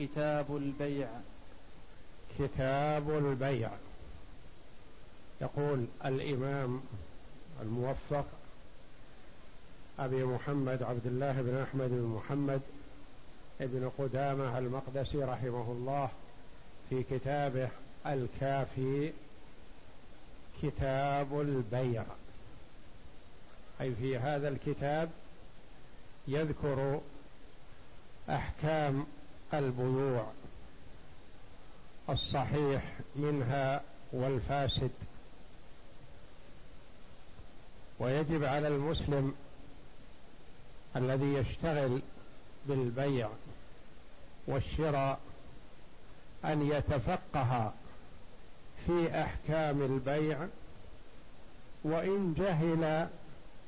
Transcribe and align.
كتاب 0.00 0.56
البيع. 0.56 1.08
كتاب 2.38 3.10
البيع. 3.10 3.70
يقول 5.40 5.86
الإمام 6.04 6.82
الموفق 7.62 8.26
أبي 9.98 10.24
محمد 10.24 10.82
عبد 10.82 11.06
الله 11.06 11.32
بن 11.32 11.56
أحمد 11.62 11.88
بن 11.88 12.16
محمد 12.16 12.60
ابن 13.60 13.90
قدامة 13.98 14.58
المقدسي 14.58 15.18
رحمه 15.24 15.72
الله 15.72 16.08
في 16.90 17.02
كتابه 17.02 17.68
الكافي 18.06 19.12
كتاب 20.62 21.40
البيع. 21.40 22.04
أي 23.80 23.94
في 23.94 24.18
هذا 24.18 24.48
الكتاب 24.48 25.10
يذكر 26.28 27.00
أحكام 28.30 29.06
البيوع 29.54 30.32
الصحيح 32.08 32.82
منها 33.16 33.82
والفاسد. 34.12 34.90
ويجب 37.98 38.44
على 38.44 38.68
المسلم 38.68 39.34
الذي 40.96 41.34
يشتغل 41.34 42.00
بالبيع 42.66 43.28
والشراء 44.46 45.18
أن 46.44 46.62
يتفقه 46.62 47.72
في 48.86 49.20
أحكام 49.20 49.82
البيع 49.82 50.46
وإن 51.84 52.34
جهل 52.34 53.08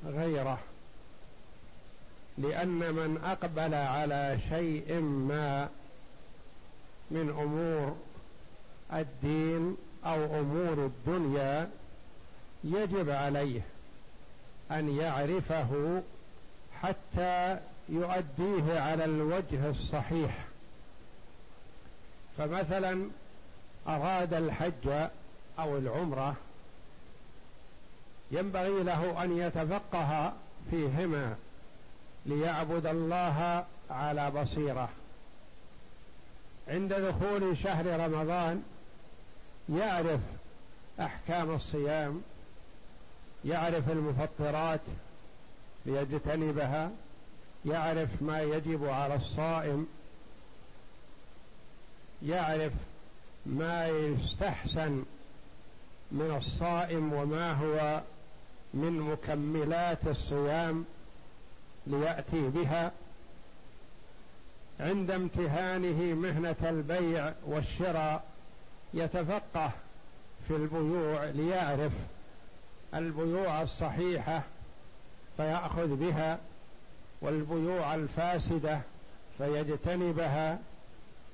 غيره. 0.05 0.59
لأن 2.39 2.69
من 2.69 3.21
أقبل 3.25 3.73
على 3.73 4.37
شيء 4.49 4.99
ما 5.01 5.69
من 7.11 7.29
أمور 7.29 7.97
الدين 8.93 9.77
أو 10.05 10.39
أمور 10.39 10.85
الدنيا 10.85 11.69
يجب 12.63 13.09
عليه 13.09 13.61
أن 14.71 14.97
يعرفه 14.97 16.01
حتى 16.81 17.59
يؤديه 17.89 18.79
على 18.79 19.05
الوجه 19.05 19.69
الصحيح. 19.69 20.45
فمثلا 22.37 23.09
أراد 23.87 24.33
الحج 24.33 25.09
أو 25.59 25.77
العمرة 25.77 26.35
ينبغي 28.31 28.83
له 28.83 29.23
أن 29.23 29.37
يتفقه 29.37 30.33
فيهما 30.71 31.35
ليعبد 32.25 32.85
الله 32.85 33.65
على 33.89 34.31
بصيرة. 34.31 34.89
عند 36.67 36.93
دخول 36.93 37.57
شهر 37.57 37.99
رمضان 37.99 38.63
يعرف 39.69 40.19
أحكام 40.99 41.55
الصيام 41.55 42.21
يعرف 43.45 43.89
المفطرات 43.89 44.81
ليجتنبها 45.85 46.91
يعرف 47.65 48.09
ما 48.21 48.41
يجب 48.41 48.85
على 48.85 49.15
الصائم 49.15 49.87
يعرف 52.25 52.73
ما 53.45 53.87
يستحسن 53.87 55.03
من 56.11 56.35
الصائم 56.37 57.13
وما 57.13 57.53
هو 57.53 58.01
من 58.73 58.99
مكملات 58.99 60.07
الصيام. 60.07 60.85
ليأتي 61.87 62.49
بها 62.49 62.91
عند 64.79 65.11
امتهانه 65.11 66.13
مهنة 66.13 66.55
البيع 66.63 67.33
والشراء 67.45 68.23
يتفقه 68.93 69.71
في 70.47 70.55
البيوع 70.55 71.23
ليعرف 71.23 71.91
البيوع 72.93 73.61
الصحيحة 73.61 74.41
فيأخذ 75.37 75.95
بها 75.95 76.39
والبيوع 77.21 77.95
الفاسدة 77.95 78.79
فيجتنبها 79.37 80.59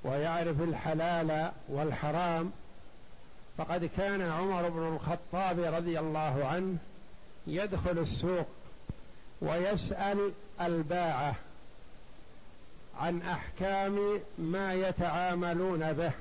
ويعرف 0.03 0.61
الحلال 0.61 1.51
والحرام. 1.69 2.51
فقد 3.57 3.89
كان 3.97 4.21
عمر 4.21 4.69
بن 4.69 4.87
الخطاب 4.95 5.59
رضي 5.59 5.99
الله 5.99 6.45
عنه 6.45 6.77
يدخل 7.47 7.99
السوق 7.99 8.47
ويسأل 9.41 10.31
الباعة 10.61 11.35
عن 12.99 13.21
أحكام 13.21 14.19
ما 14.37 14.73
يتعاملون 14.73 15.93
به 15.93 16.11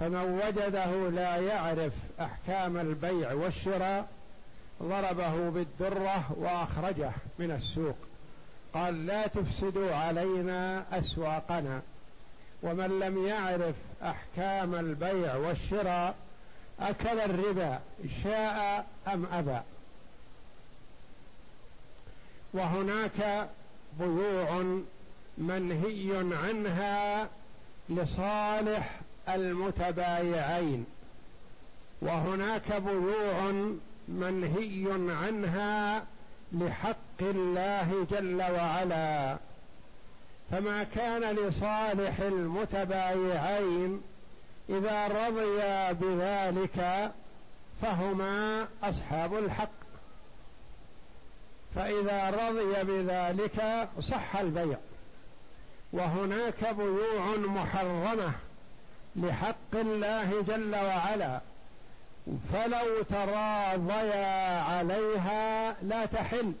فمن 0.00 0.40
وجده 0.46 1.10
لا 1.10 1.36
يعرف 1.36 1.92
أحكام 2.20 2.76
البيع 2.76 3.32
والشراء 3.32 4.08
ضربه 4.82 5.50
بالدرة 5.50 6.32
وأخرجه 6.36 7.10
من 7.38 7.50
السوق. 7.50 7.96
قال 8.74 9.06
لا 9.06 9.26
تفسدوا 9.26 9.94
علينا 9.94 10.84
أسواقنا. 10.92 11.80
ومن 12.62 12.98
لم 13.00 13.26
يعرف 13.26 13.74
أحكام 14.02 14.74
البيع 14.74 15.34
والشراء 15.34 16.14
أكل 16.80 17.20
الربا 17.20 17.78
شاء 18.24 18.86
أم 19.08 19.26
أبى. 19.32 19.60
وهناك 22.54 23.48
بيوع 24.00 24.80
منهي 25.38 26.34
عنها 26.44 27.28
لصالح 27.88 29.00
المتبايعين. 29.28 30.86
وهناك 32.02 32.72
بيوع 32.72 33.52
منهي 34.08 34.88
عنها 35.12 36.04
لحق 36.52 37.20
الله 37.20 38.06
جل 38.10 38.42
وعلا. 38.42 39.36
فما 40.50 40.84
كان 40.84 41.36
لصالح 41.36 42.20
المتبايعين 42.20 44.00
إذا 44.68 45.08
رضيا 45.08 45.92
بذلك 45.92 47.10
فهما 47.82 48.66
أصحاب 48.82 49.34
الحق. 49.38 49.81
فإذا 51.74 52.30
رضي 52.30 52.84
بذلك 52.84 53.88
صح 54.10 54.36
البيع. 54.36 54.76
وهناك 55.92 56.74
بيوع 56.74 57.36
محرمة 57.36 58.32
لحق 59.16 59.74
الله 59.74 60.42
جل 60.48 60.74
وعلا 60.74 61.40
فلو 62.52 63.02
تراضيا 63.02 64.60
عليها 64.60 65.76
لا 65.82 66.06
تحل 66.06 66.52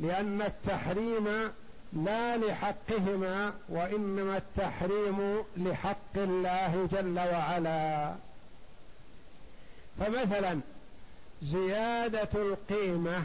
لأن 0.00 0.42
التحريم 0.42 1.52
لا 1.92 2.36
لحقهما 2.36 3.52
وإنما 3.68 4.36
التحريم 4.36 5.44
لحق 5.56 6.16
الله 6.16 6.88
جل 6.92 7.18
وعلا. 7.18 8.14
فمثلا 10.00 10.60
زيادة 11.42 12.28
القيمة 12.34 13.22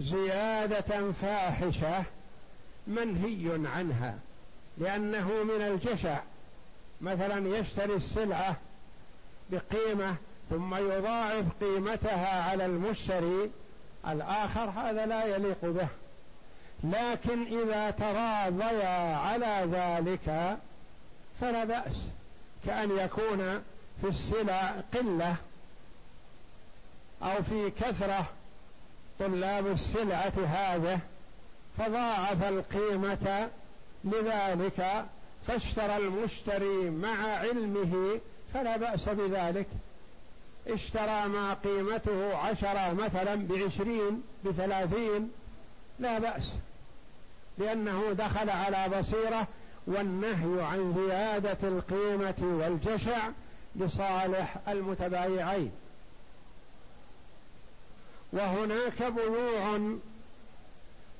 زيادة 0.00 1.12
فاحشة 1.22 2.04
منهي 2.86 3.68
عنها 3.76 4.18
لأنه 4.78 5.28
من 5.44 5.62
الجشع. 5.62 6.18
مثلا 7.00 7.58
يشتري 7.58 7.94
السلعة 7.94 8.56
بقيمة 9.50 10.16
ثم 10.50 10.74
يضاعف 10.74 11.44
قيمتها 11.60 12.50
على 12.50 12.66
المشتري 12.66 13.50
الآخر 14.08 14.70
هذا 14.70 15.06
لا 15.06 15.24
يليق 15.24 15.58
به. 15.62 15.88
لكن 16.84 17.42
إذا 17.42 17.90
تراضيا 17.90 19.16
على 19.16 19.68
ذلك 19.72 20.58
فلا 21.40 21.64
بأس 21.64 21.96
كأن 22.66 22.98
يكون 22.98 23.62
في 24.00 24.08
السلع 24.08 24.74
قلة 24.94 25.36
أو 27.22 27.42
في 27.42 27.70
كثرة 27.70 28.26
طلاب 29.20 29.66
السلعة 29.66 30.32
هذه 30.46 30.98
فضاعف 31.78 32.42
القيمة 32.44 33.48
لذلك 34.04 35.04
فاشترى 35.46 35.96
المشتري 35.96 36.90
مع 36.90 37.24
علمه 37.24 38.20
فلا 38.54 38.76
بأس 38.76 39.08
بذلك. 39.08 39.66
اشترى 40.68 41.28
ما 41.28 41.54
قيمته 41.54 42.36
عشرة 42.36 42.92
مثلا 42.92 43.34
بعشرين 43.34 44.22
بثلاثين 44.44 45.30
لا 45.98 46.18
بأس 46.18 46.52
لأنه 47.58 48.12
دخل 48.12 48.50
على 48.50 48.98
بصيرة 49.00 49.46
والنهي 49.86 50.62
عن 50.62 50.94
زيادة 50.94 51.68
القيمة 51.68 52.34
والجشع 52.40 53.28
لصالح 53.76 54.56
المتبايعين. 54.68 55.70
وهناك 58.32 59.02
بيوع 59.02 59.78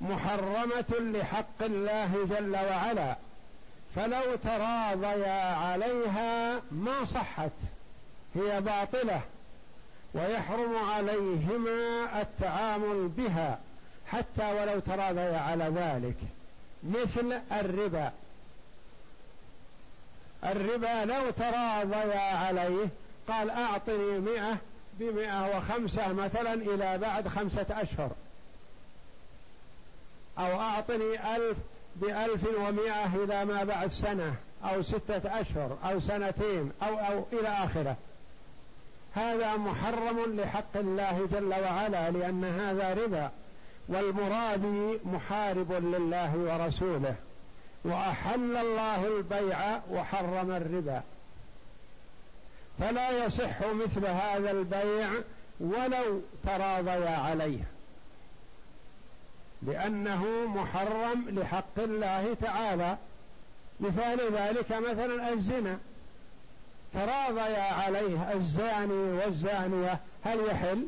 محرمة 0.00 0.98
لحق 1.00 1.62
الله 1.62 2.26
جل 2.30 2.56
وعلا 2.56 3.16
فلو 3.96 4.36
تراضيا 4.44 5.54
عليها 5.54 6.60
ما 6.70 7.04
صحت 7.04 7.50
هي 8.34 8.60
باطلة 8.60 9.20
ويحرم 10.14 10.76
عليهما 10.76 12.08
التعامل 12.20 13.08
بها 13.08 13.58
حتى 14.06 14.52
ولو 14.52 14.80
تراضيا 14.80 15.38
على 15.38 15.64
ذلك. 15.64 16.16
مثل 16.82 17.40
الربا. 17.52 18.12
الربا 20.44 21.04
لو 21.04 21.30
تراضيا 21.30 22.20
عليه 22.20 22.88
قال 23.28 23.50
أعطني 23.50 24.18
مئة 24.18 24.56
بمئة 25.00 25.56
وخمسة 25.56 26.12
مثلا 26.12 26.54
إلى 26.54 26.98
بعد 26.98 27.28
خمسة 27.28 27.66
أشهر. 27.70 28.10
أو 30.38 30.60
أعطني 30.60 31.36
ألف 31.36 31.56
بألف 31.96 32.44
ومئة 32.58 33.16
إلى 33.24 33.44
ما 33.44 33.64
بعد 33.64 33.90
سنة 33.90 34.34
أو 34.64 34.82
ستة 34.82 35.40
أشهر 35.40 35.78
أو 35.84 36.00
سنتين 36.00 36.72
أو 36.82 36.98
أو 36.98 37.24
إلى 37.32 37.48
آخره. 37.48 37.96
هذا 39.14 39.56
محرم 39.56 40.40
لحق 40.40 40.76
الله 40.76 41.28
جل 41.32 41.54
وعلا 41.54 42.10
لأن 42.10 42.44
هذا 42.44 42.94
ربا 43.04 43.30
والمرابي 43.88 45.00
محارب 45.04 45.72
لله 45.72 46.36
ورسوله. 46.36 47.14
وأحل 47.84 48.56
الله 48.56 49.06
البيع 49.06 49.80
وحرم 49.90 50.50
الربا. 50.50 51.02
فلا 52.80 53.24
يصح 53.26 53.62
مثل 53.62 54.06
هذا 54.06 54.50
البيع 54.50 55.08
ولو 55.60 56.20
تراضيا 56.44 57.16
عليه 57.16 57.62
لأنه 59.62 60.46
محرم 60.46 61.24
لحق 61.28 61.78
الله 61.78 62.36
تعالى. 62.42 62.96
مثال 63.80 64.20
ذلك 64.32 64.72
مثلا 64.72 65.32
الزنا. 65.32 65.78
تراضيا 66.94 67.62
عليه 67.62 68.32
الزاني 68.32 69.12
والزانية 69.12 70.00
هل 70.24 70.46
يحل؟ 70.46 70.86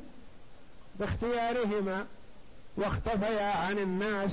باختيارهما. 0.98 2.06
واختفيا 2.76 3.56
عن 3.56 3.78
الناس 3.78 4.32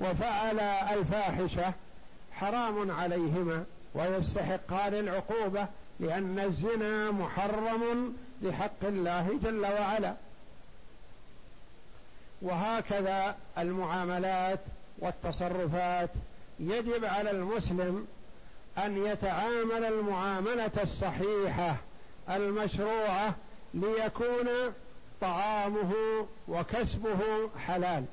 وفعلا 0.00 0.94
الفاحشة 0.94 1.72
حرام 2.32 2.90
عليهما 2.90 3.64
ويستحقان 3.94 4.94
العقوبة. 4.94 5.66
لأن 6.00 6.38
الزنا 6.38 7.10
محرم 7.10 8.16
لحق 8.42 8.84
الله 8.84 9.38
جل 9.42 9.66
وعلا. 9.66 10.14
وهكذا 12.42 13.36
المعاملات 13.58 14.60
والتصرفات. 14.98 16.10
يجب 16.60 17.04
على 17.04 17.30
المسلم 17.30 18.06
أن 18.78 19.06
يتعامل 19.06 19.84
المعاملة 19.84 20.70
الصحيحة 20.82 21.76
المشروعة 22.30 23.34
ليكون 23.74 24.48
طعامه 25.20 25.94
وكسبه 26.48 27.50
حلال. 27.66 28.04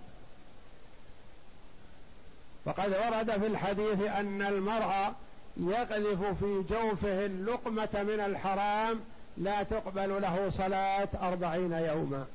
وقد 2.66 2.90
ورد 2.90 3.32
في 3.32 3.48
الحديث 3.48 4.02
أن 4.02 4.42
المرء 4.42 5.14
يقذف 5.58 6.40
في 6.40 6.64
جوفه 6.70 7.26
اللقمة 7.26 8.04
من 8.04 8.20
الحرام 8.20 9.02
لا 9.38 9.64
تقبل 9.64 10.22
له 10.22 10.50
صلاة 10.50 11.08
أربعين 11.22 11.72
يوما. 11.72 12.26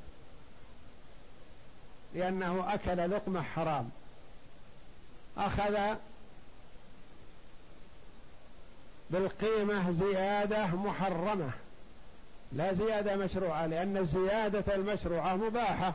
لأنه 2.15 2.73
أكل 2.73 3.11
لقمة 3.11 3.41
حرام. 3.41 3.89
أخذ 5.37 5.95
بالقيمة 9.09 9.91
زيادة 9.91 10.65
محرمة. 10.67 11.51
لا 12.51 12.73
زيادة 12.73 13.15
مشروعة 13.15 13.65
لأن 13.65 13.97
الزيادة 13.97 14.75
المشروعة 14.75 15.35
مباحة. 15.35 15.93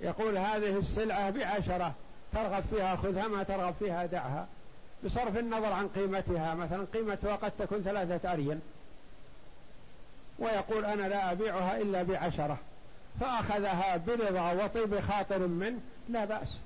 يقول 0.00 0.38
هذه 0.38 0.78
السلعة 0.78 1.30
بعشرة 1.30 1.94
ترغب 2.32 2.64
فيها 2.70 2.96
خذها 2.96 3.28
ما 3.28 3.42
ترغب 3.42 3.74
فيها 3.78 4.06
دعها. 4.06 4.46
بصرف 5.04 5.38
النظر 5.38 5.72
عن 5.72 5.88
قيمتها. 5.88 6.54
مثلا 6.54 6.86
قيمتها 6.94 7.36
قد 7.36 7.52
تكون 7.58 7.82
ثلاثة 7.82 8.32
أرين 8.32 8.60
ويقول 10.38 10.84
أنا 10.84 11.08
لا 11.08 11.32
أبيعها 11.32 11.76
إلا 11.76 12.02
بعشرة. 12.02 12.58
فأخذها 13.20 13.96
برضا 13.96 14.52
وطيب 14.52 15.00
خاطر 15.00 15.38
منه 15.38 15.80
لا 16.08 16.24
بأس. 16.24 16.56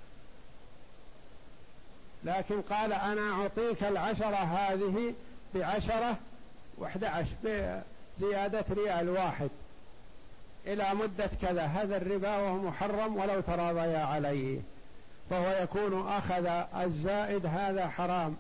لكن 2.25 2.63
قال 2.63 2.93
أنا 2.93 3.33
أعطيك 3.33 3.85
العشرة 3.85 4.37
هذه 4.37 5.15
بعشرة 5.55 6.17
واحد 6.79 7.05
عشر 7.05 7.35
بزيادة 7.45 8.65
ريال 8.71 9.09
واحد. 9.09 9.51
إلى 10.67 10.95
مدة 10.95 11.31
كذا. 11.43 11.63
هذا 11.63 11.97
الربا 11.97 12.37
وهو 12.37 12.59
محرم 12.59 13.17
ولو 13.17 13.41
تراضيا 13.41 13.99
عليه. 13.99 14.61
فهو 15.31 15.63
يكون 15.63 16.09
أخذ 16.09 16.47
الزائد 16.85 17.47
هذا 17.47 17.89
حرام 17.89 18.37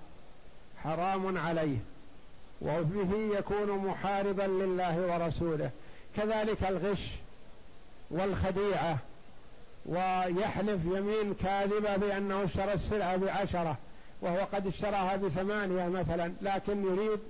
حرام 0.84 1.38
عليه 1.38 1.78
وبه 2.62 3.38
يكون 3.38 3.70
محاربا 3.70 4.42
لله 4.42 5.00
ورسوله. 5.00 5.70
كذلك 6.16 6.62
الغش 6.62 7.10
والخديعة 8.10 8.98
ويحلف 9.86 10.80
يمين 10.84 11.34
كاذبة 11.42 11.96
بأنه 11.96 12.44
اشترى 12.44 12.72
السلعة 12.72 13.16
بعشرة 13.16 13.76
وهو 14.20 14.46
قد 14.52 14.66
اشتراها 14.66 15.16
بثمانية 15.16 15.88
مثلا 15.88 16.32
لكن 16.42 16.84
يريد 16.84 17.20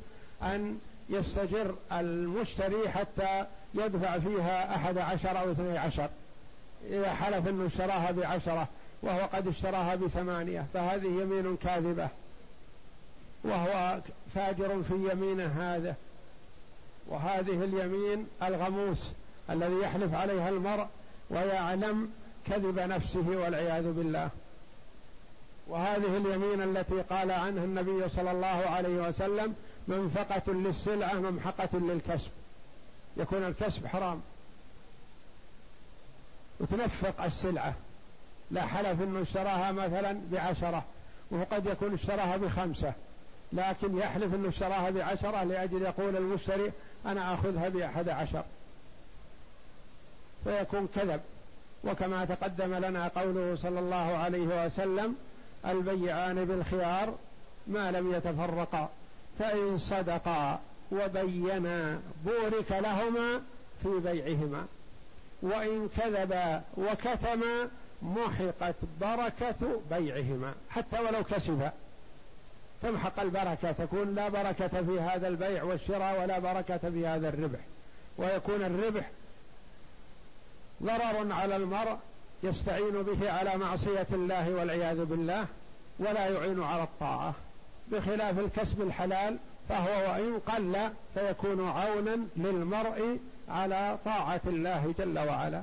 أن 0.43 0.79
يستجر 1.11 1.75
المشتري 1.93 2.89
حتى 2.89 3.45
يدفع 3.75 4.19
فيها 4.19 4.77
أحد 4.77 4.99
عشر 4.99 5.41
أو 5.41 5.53
اثني 5.53 5.79
عشر. 5.79 6.09
إذا 6.91 7.15
حلف 7.15 7.49
أنه 7.49 7.67
اشتراها 7.67 8.11
بعشرة 8.11 8.69
وهو 9.05 9.29
قد 9.33 9.49
اشتراها 9.49 9.95
بثمانية 9.95 10.67
فهذه 10.75 11.07
يمين 11.07 11.57
كاذبة. 11.57 12.09
وهو 13.45 14.01
فاجر 14.35 14.83
في 14.83 14.95
يمينه 15.13 15.47
هذا. 15.47 15.95
وهذه 17.07 17.65
اليمين 17.65 18.27
الغموس 18.43 19.11
الذي 19.51 19.75
يحلف 19.83 20.15
عليها 20.15 20.49
المرء 20.49 20.87
ويعلم 21.31 22.11
كذب 22.47 22.79
نفسه 22.79 23.25
والعياذ 23.29 23.93
بالله. 23.93 24.29
وهذه 25.67 26.17
اليمين 26.17 26.63
التي 26.63 27.01
قال 27.01 27.31
عنها 27.31 27.65
النبي 27.65 28.09
صلى 28.09 28.31
الله 28.31 28.47
عليه 28.47 29.09
وسلم 29.09 29.55
منفقة 29.89 30.53
للسلعة 30.53 31.15
ممحقة 31.15 31.79
للكسب. 31.79 32.31
يكون 33.17 33.45
الكسب 33.45 33.87
حرام. 33.87 34.23
وتنفق 36.61 37.25
السلعة. 37.25 37.75
لا 38.51 38.67
حلف 38.67 39.03
إنه 39.03 39.23
اشتراها 39.23 39.73
مثلا 39.73 40.21
بعشرة 40.33 40.85
وقد 41.31 41.67
يكون 41.67 41.95
اشتراها 41.95 42.37
بخمسة 42.37 42.93
لكن 43.53 43.99
يحلف 43.99 44.35
إنه 44.35 44.49
اشتراها 44.49 44.91
بعشرة 44.91 45.43
لأجل 45.45 45.83
يقول 45.83 46.17
المشتري 46.17 46.73
أنا 47.07 47.35
أخذها 47.35 47.69
بأحد 47.69 48.09
عشر. 48.09 48.45
فيكون 50.45 50.89
كذب. 50.95 51.21
وكما 51.85 52.25
تقدم 52.25 52.75
لنا 52.75 53.09
قوله 53.09 53.57
صلى 53.63 53.79
الله 53.81 54.17
عليه 54.17 54.67
وسلم 54.67 55.17
البيعان 55.67 56.45
بالخيار 56.45 57.15
ما 57.67 57.91
لم 57.91 58.15
يتفرقا 58.15 58.89
فإن 59.39 59.79
صدقا 59.79 60.61
وبينا 60.93 62.01
بورك 62.25 62.71
لهما 62.71 63.41
في 63.83 64.01
بيعهما 64.05 64.67
وإن 65.43 65.89
كذبا 65.97 66.63
وكتما 66.77 67.69
محقت 68.03 68.75
بركة 69.01 69.81
بيعهما. 69.91 70.55
حتى 70.71 71.01
ولو 71.01 71.25
كسبا 71.25 71.73
تمحق 72.83 73.21
البركة 73.21 73.73
تكون 73.73 74.15
لا 74.15 74.29
بركة 74.29 74.69
في 74.83 75.01
هذا 75.01 75.29
البيع 75.29 75.63
والشراء 75.63 76.23
ولا 76.23 76.39
بركة 76.39 76.91
في 76.91 77.07
هذا 77.07 77.29
الربح. 77.29 77.61
ويكون 78.19 78.63
الربح 78.63 79.11
ضرر 80.83 81.33
على 81.33 81.57
المرء 81.57 81.97
يستعين 82.43 83.03
به 83.03 83.33
على 83.33 83.57
معصية 83.57 84.07
الله 84.13 84.51
والعياذ 84.51 85.05
بالله 85.05 85.47
ولا 85.99 86.29
يعين 86.29 86.63
على 86.63 86.83
الطاعة. 86.83 87.35
بخلاف 87.89 88.39
الكسب 88.39 88.83
الحلال 88.83 89.37
فهو 89.69 90.11
وإن 90.11 90.39
قل 90.39 90.91
فيكون 91.15 91.69
عونا 91.69 92.19
للمرء 92.37 93.19
على 93.49 93.99
طاعة 94.05 94.41
الله 94.47 94.95
جل 94.99 95.19
وعلا. 95.19 95.63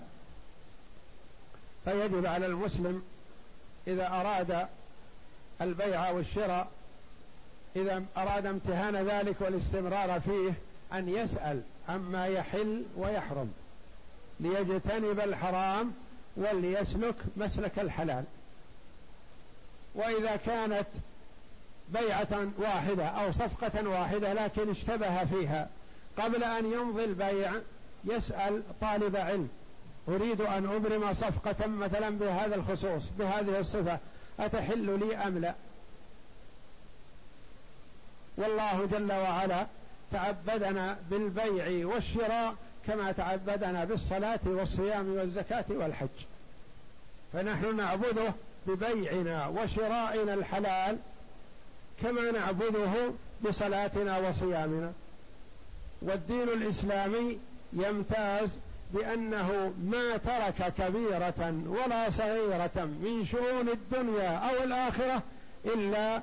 فيجب 1.85 2.25
على 2.25 2.45
المسلم 2.45 3.03
إذا 3.87 4.07
أراد 4.07 4.67
البيع 5.61 6.09
والشراء 6.09 6.67
إذا 7.75 8.03
أراد 8.17 8.45
امتهان 8.45 8.95
ذلك 8.95 9.35
والاستمرار 9.41 10.21
فيه 10.21 10.53
أن 10.93 11.09
يسأل 11.09 11.61
عما 11.89 12.25
يحل 12.25 12.83
ويحرم 12.97 13.51
ليجتنب 14.39 15.19
الحرام 15.19 15.93
وليسلك 16.37 17.15
مسلك 17.37 17.79
الحلال. 17.79 18.23
وإذا 19.95 20.35
كانت 20.35 20.87
بيعة 21.89 22.47
واحدة 22.57 23.05
أو 23.05 23.31
صفقة 23.31 23.89
واحدة 23.89 24.33
لكن 24.33 24.69
اشتبه 24.69 25.25
فيها 25.25 25.69
قبل 26.17 26.43
أن 26.43 26.73
يمضي 26.73 27.03
البيع 27.03 27.51
يسأل 28.05 28.63
طالب 28.81 29.15
علم. 29.15 29.49
أريد 30.07 30.41
أن 30.41 30.65
أبرم 30.65 31.13
صفقة 31.13 31.67
مثلا 31.67 32.09
بهذا 32.09 32.55
الخصوص 32.55 33.03
بهذه 33.19 33.59
الصفة 33.59 33.99
أتحل 34.39 34.99
لي 34.99 35.15
أم 35.15 35.37
لا؟ 35.37 35.53
والله 38.37 38.85
جل 38.91 39.11
وعلا 39.11 39.67
تعبدنا 40.11 40.97
بالبيع 41.09 41.87
والشراء 41.87 42.55
كما 42.87 43.11
تعبدنا 43.11 43.85
بالصلاة 43.85 44.39
والصيام 44.45 45.15
والزكاة 45.15 45.65
والحج. 45.69 46.07
فنحن 47.33 47.77
نعبده 47.77 48.33
ببيعنا 48.67 49.47
وشرائنا 49.47 50.33
الحلال 50.33 50.97
كما 52.01 52.31
نعبده 52.31 53.11
بصلاتنا 53.41 54.17
وصيامنا. 54.17 54.93
والدين 56.01 56.49
الإسلامي 56.49 57.39
يمتاز 57.73 58.57
بأنه 58.93 59.73
ما 59.83 60.17
ترك 60.17 60.73
كبيرة 60.77 61.53
ولا 61.67 62.09
صغيرة 62.09 62.85
من 62.85 63.25
شؤون 63.31 63.69
الدنيا 63.69 64.37
أو 64.37 64.63
الآخرة 64.63 65.23
إلا 65.65 66.21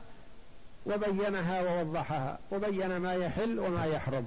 وبينها 0.86 1.62
ووضحها 1.62 2.38
وبين 2.52 2.96
ما 2.96 3.14
يحل 3.14 3.58
وما 3.58 3.84
يحرم. 3.84 4.26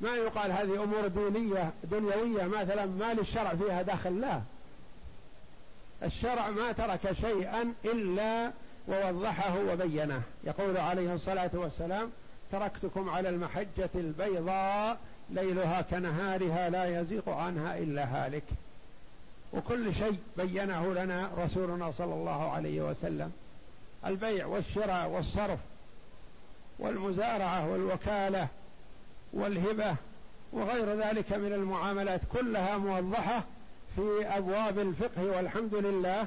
ما 0.00 0.10
يقال 0.16 0.52
هذه 0.52 0.82
أمور 0.82 1.06
دينية 1.06 1.70
دنيوية 1.84 2.46
مثلا 2.46 2.86
ما 2.86 3.14
للشرع 3.14 3.54
فيها 3.54 3.82
دخل 3.82 4.20
لا. 4.20 4.40
الشرع 6.02 6.50
ما 6.50 6.72
ترك 6.72 7.12
شيئا 7.20 7.72
إلا 7.84 8.50
ووضحه 8.88 9.58
وبينه. 9.72 10.22
يقول 10.44 10.76
عليه 10.76 11.14
الصلاة 11.14 11.50
والسلام 11.54 12.10
تركتكم 12.52 13.10
على 13.10 13.28
المحجة 13.28 13.90
البيضاء 13.94 14.98
ليلها 15.30 15.82
كنهارها 15.82 16.70
لا 16.70 17.00
يزيغ 17.00 17.30
عنها 17.30 17.78
إلا 17.78 18.04
هالك. 18.04 18.42
وكل 19.52 19.94
شيء 19.94 20.18
بينه 20.36 20.94
لنا 20.94 21.30
رسولنا 21.38 21.92
صلى 21.98 22.14
الله 22.14 22.50
عليه 22.50 22.80
وسلم. 22.80 23.32
البيع 24.06 24.46
والشراء 24.46 25.08
والصرف 25.08 25.58
والمزارعة 26.78 27.70
والوكالة 27.70 28.48
والهبة 29.32 29.96
وغير 30.52 31.00
ذلك 31.00 31.32
من 31.32 31.52
المعاملات 31.52 32.20
كلها 32.32 32.78
موضحة 32.78 33.44
في 33.96 34.26
أبواب 34.26 34.78
الفقه 34.78 35.22
والحمد 35.36 35.74
لله. 35.74 36.26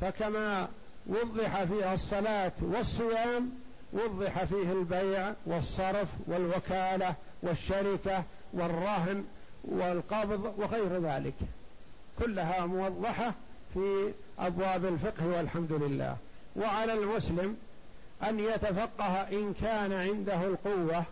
فكما 0.00 0.68
وضح 1.06 1.64
فيها 1.64 1.94
الصلاة 1.94 2.52
والصيام 2.60 3.50
وضح 3.92 4.44
فيه 4.44 4.72
البيع 4.72 5.32
والصرف 5.46 6.08
والوكالة 6.26 7.14
والشركة 7.42 8.24
والرهن 8.52 9.24
والقبض 9.64 10.54
وغير 10.56 11.02
ذلك. 11.02 11.34
كلها 12.18 12.66
موضحة 12.66 13.34
في 13.74 14.12
أبواب 14.38 14.84
الفقه 14.84 15.26
والحمد 15.26 15.72
لله. 15.72 16.16
وعلى 16.56 16.92
المسلم 16.92 17.56
أن 18.22 18.40
يتفقه 18.40 19.22
إن 19.22 19.54
كان 19.62 19.92
عنده 19.92 20.46
القوة 20.46 21.04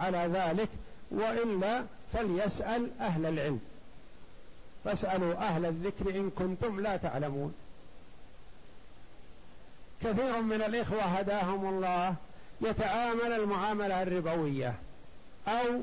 على 0.00 0.18
ذلك 0.18 0.68
وإلا 1.10 1.84
فليسأل 2.12 2.90
أهل 3.00 3.26
العلم. 3.26 3.60
فاسألوا 4.84 5.34
أهل 5.34 5.66
الذكر 5.66 6.10
إن 6.10 6.30
كنتم 6.30 6.80
لا 6.80 6.96
تعلمون. 6.96 7.54
كثير 10.02 10.40
من 10.40 10.62
الإخوة 10.62 11.02
هداهم 11.02 11.68
الله 11.74 12.14
يتعامل 12.60 13.32
المعاملة 13.32 14.02
الربوية. 14.02 14.74
أو 15.48 15.82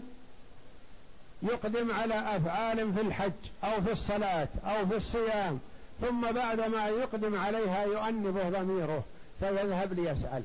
يقدم 1.44 1.92
على 1.92 2.14
أفعال 2.14 2.94
في 2.94 3.02
الحج 3.02 3.32
أو 3.64 3.82
في 3.82 3.92
الصلاة 3.92 4.48
أو 4.66 4.88
في 4.88 4.96
الصيام 4.96 5.60
ثم 6.02 6.32
بعد 6.32 6.60
ما 6.60 6.88
يقدم 6.88 7.40
عليها 7.40 7.84
يؤنبه 7.84 8.50
ضميره 8.50 9.04
فيذهب 9.40 9.94
ليسأل. 9.94 10.44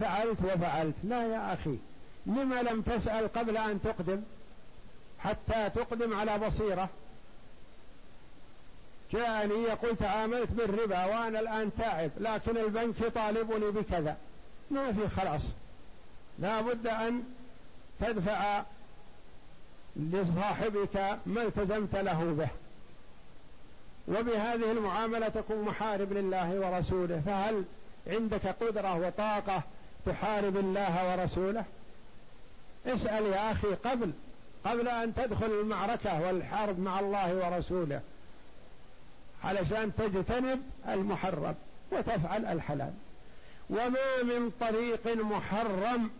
فعلت 0.00 0.38
وفعلت. 0.44 0.94
لا 1.04 1.26
يا 1.26 1.54
أخي 1.54 1.76
لم 2.26 2.54
لم 2.54 2.82
تسأل 2.82 3.32
قبل 3.32 3.56
أن 3.56 3.82
تقدم؟ 3.82 4.22
حتى 5.18 5.70
تقدم 5.70 6.16
على 6.16 6.38
بصيرة. 6.38 6.88
جاءني 9.12 9.62
يقول 9.62 9.96
تعاملت 9.96 10.50
بالربا 10.50 11.04
وأنا 11.04 11.40
الآن 11.40 11.70
تعب 11.78 12.10
لكن 12.20 12.56
البنك 12.56 13.00
يطالبني 13.00 13.70
بكذا. 13.70 14.16
ما 14.70 14.92
في 14.92 15.08
خلاص. 15.08 15.42
لا 16.38 16.60
بد 16.60 16.86
أن 16.86 17.22
تدفع 18.00 18.62
لصاحبك 19.96 21.18
ما 21.26 21.42
التزمت 21.42 21.96
له 21.96 22.34
به. 22.38 22.48
وبهذه 24.08 24.72
المعاملة 24.72 25.28
تكون 25.28 25.62
محارب 25.62 26.12
لله 26.12 26.60
ورسوله. 26.60 27.22
فهل 27.26 27.64
عندك 28.06 28.46
قدرة 28.46 29.06
وطاقة 29.06 29.62
تحارب 30.06 30.56
الله 30.56 31.10
ورسوله؟ 31.10 31.64
اسأل 32.86 33.26
يا 33.26 33.52
أخي 33.52 33.68
قبل 33.68 34.12
قبل 34.64 34.88
أن 34.88 35.14
تدخل 35.14 35.46
المعركة 35.60 36.20
والحرب 36.20 36.78
مع 36.78 37.00
الله 37.00 37.34
ورسوله 37.34 38.00
علشان 39.44 39.92
تجتنب 39.98 40.62
المحرم 40.88 41.54
وتفعل 41.92 42.44
الحلال. 42.46 42.92
وما 43.70 44.22
من 44.22 44.52
طريق 44.60 45.24
محرم 45.24 46.10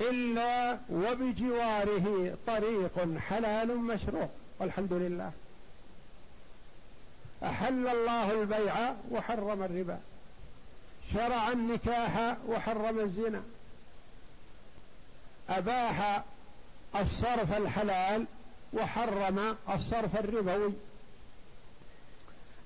الا 0.00 0.78
وبجواره 0.90 2.36
طريق 2.46 3.18
حلال 3.18 3.78
مشروع 3.78 4.28
والحمد 4.58 4.92
لله. 4.92 5.32
أحل 7.44 7.88
الله 7.88 8.32
البيع 8.32 8.94
وحرم 9.10 9.62
الربا. 9.62 9.98
شرع 11.14 11.52
النكاح 11.52 12.36
وحرم 12.48 13.00
الزنا. 13.00 13.42
أباح 15.50 16.22
الصرف 16.96 17.56
الحلال 17.56 18.24
وحرم 18.72 19.56
الصرف 19.74 20.16
الربوي. 20.16 20.72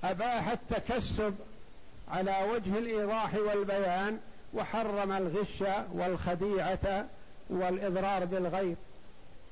أباح 0.04 0.48
التكسب 0.48 1.34
على 2.10 2.48
وجه 2.52 2.78
الإيضاح 2.78 3.34
والبيان 3.34 4.20
وحرم 4.54 5.12
الغش 5.12 5.84
والخديعة 5.92 7.06
والإضرار 7.50 8.24
بالغير 8.24 8.76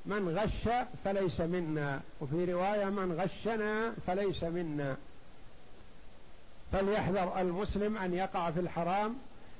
من 0.05 0.37
غش 0.37 0.73
فليس 1.05 1.41
منا. 1.41 2.01
وفي 2.21 2.53
رواية 2.53 2.85
من 2.85 3.19
غشنا 3.19 3.93
فليس 4.07 4.43
منا. 4.43 4.97
فليحذر 6.71 7.41
المسلم 7.41 7.97
أن 7.97 8.13
يقع 8.13 8.51
في 8.51 8.59
الحرام 8.59 9.15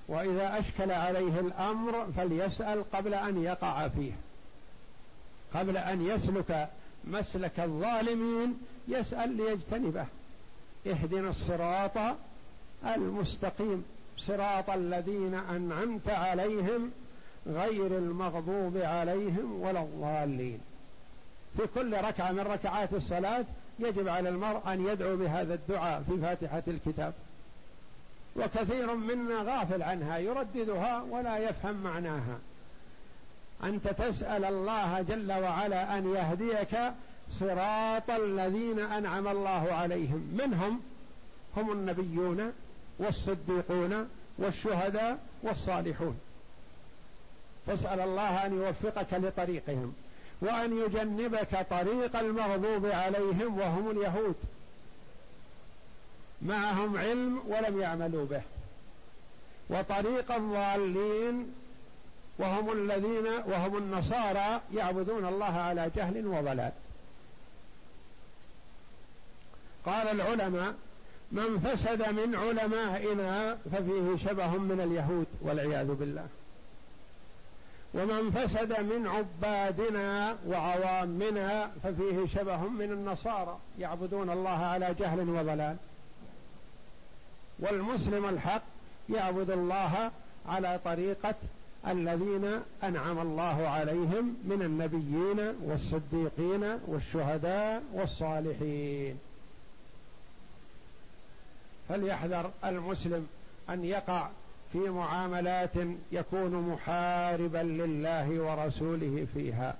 وإذا 0.08 0.60
أشكل 0.60 0.92
عليه 0.92 1.40
الأمر 1.40 2.08
فليسأل 2.18 2.92
قبل 2.92 3.14
أن 3.14 3.44
يقع 3.44 3.88
فيه. 3.88 4.12
قبل 5.54 5.78
أن 5.78 6.08
يسلك 6.08 6.70
مسلك 7.04 7.60
الظالمين 7.60 8.58
يسأل 8.88 9.38
ليجتنبه. 9.38 10.06
اهدنا 10.88 11.30
الصراط 11.30 12.16
المستقيم. 12.96 13.86
صراط 14.18 14.70
الذين 14.70 15.34
أنعمت 15.34 16.10
عليهم 16.10 16.92
غير 17.48 17.98
المغضوب 17.98 18.78
عليهم 18.78 19.62
ولا 19.62 19.82
الضالين. 19.82 20.60
في 21.58 21.68
كل 21.76 21.98
ركعة 21.98 22.32
من 22.32 22.40
ركعات 22.40 22.94
الصلاة 22.94 23.46
يجب 23.80 24.08
على 24.08 24.30
المرء 24.30 24.62
أن 24.74 24.88
يدعو 24.88 25.18
بهذا 25.18 25.54
الدعاء 25.54 26.04
في 26.10 26.18
فاتحة 26.22 26.64
الكتاب. 26.68 27.14
وكثير 28.36 28.96
منا 28.96 29.42
غافل 29.42 29.84
عنها 29.84 30.18
يرددها 30.18 31.02
ولا 31.10 31.38
يفهم 31.38 31.84
معناها. 31.84 32.40
أنت 33.64 33.88
تسأل 33.88 34.46
الله 34.46 35.02
جل 35.02 35.32
وعلا 35.32 35.98
أن 35.98 36.14
يهديك 36.14 36.78
صراط 37.40 38.10
الذين 38.10 38.80
أنعم 38.80 39.28
الله 39.28 39.74
عليهم. 39.74 40.38
منهم 40.38 40.80
هم 41.58 41.72
النبيون 41.72 42.54
والصديقون 43.00 44.10
والشهداء 44.38 45.20
والصالحون. 45.44 46.20
فاسأل 47.68 48.00
الله 48.00 48.46
أن 48.46 48.62
يوفقك 48.62 49.14
لطريقهم 49.14 49.94
وأن 50.42 50.78
يجنبك 50.78 51.68
طريق 51.70 52.16
المغضوب 52.16 52.86
عليهم 52.86 53.60
وهم 53.60 53.92
اليهود. 53.92 54.36
معهم 56.42 56.98
علم 56.98 57.42
ولم 57.48 57.82
يعملوا 57.82 58.26
به. 58.26 58.42
وطريق 59.70 60.32
الضالين 60.32 61.54
وهم 62.40 62.72
الذين 62.72 63.28
وهم 63.48 63.78
النصارى 63.78 64.62
يعبدون 64.74 65.26
الله 65.26 65.58
على 65.58 65.92
جهل 65.96 66.28
وضلال. 66.28 66.72
قال 69.86 70.08
العلماء 70.08 70.74
من 71.32 71.60
فسد 71.60 72.10
من 72.10 72.36
علمائنا 72.36 73.58
ففيه 73.72 74.30
شبه 74.30 74.48
من 74.48 74.82
اليهود 74.82 75.28
والعياذ 75.42 75.88
بالله. 75.88 76.28
ومن 77.94 78.32
فسد 78.32 78.80
من 78.80 79.08
عبادنا 79.08 80.38
وعوامنا 80.48 81.72
ففيه 81.84 82.28
شبه 82.36 82.58
من 82.58 82.92
النصارى 82.92 83.58
يعبدون 83.80 84.30
الله 84.30 84.50
على 84.50 84.96
جهل 85.00 85.30
وضلال. 85.30 85.76
والمسلم 87.60 88.26
الحق 88.26 88.62
يعبد 89.10 89.50
الله 89.50 90.12
على 90.48 90.80
طريقة 90.86 91.36
الذين 91.88 92.62
أنعم 92.84 93.20
الله 93.20 93.68
عليهم 93.68 94.38
من 94.44 94.62
النبيين 94.62 95.56
والصديقين 95.64 96.80
والشهداء 96.88 97.84
والصالحين. 97.94 99.20
فليحذر 101.90 102.52
المسلم 102.66 103.28
أن 103.70 103.86
يقع 103.86 104.30
في 104.72 104.80
معاملات 104.80 105.74
يكون 106.12 106.70
محاربا 106.70 107.58
لله 107.58 108.30
ورسوله 108.30 109.28
فيها. 109.34 109.76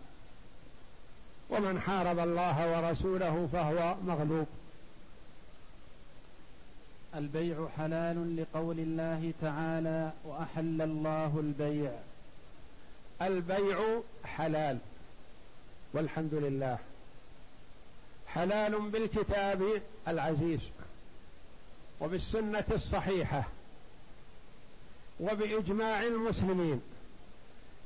ومن 1.50 1.80
حارب 1.80 2.20
الله 2.20 2.72
ورسوله 2.72 3.50
فهو 3.54 3.96
مغلوب. 4.06 4.48
البيع 7.16 7.68
حلال 7.78 8.38
لقول 8.38 8.80
الله 8.80 9.34
تعالى 9.42 10.12
وأحل 10.26 10.82
الله 10.82 11.40
البيع. 11.40 11.92
البيع 13.22 14.02
حلال 14.24 14.78
والحمد 15.94 16.34
لله. 16.34 16.78
حلال 18.28 18.90
بالكتاب 18.90 19.82
العزيز 20.08 20.60
وبالسنة 22.02 22.64
الصحيحة. 22.72 23.44
وبإجماع 25.22 26.04
المسلمين 26.04 26.82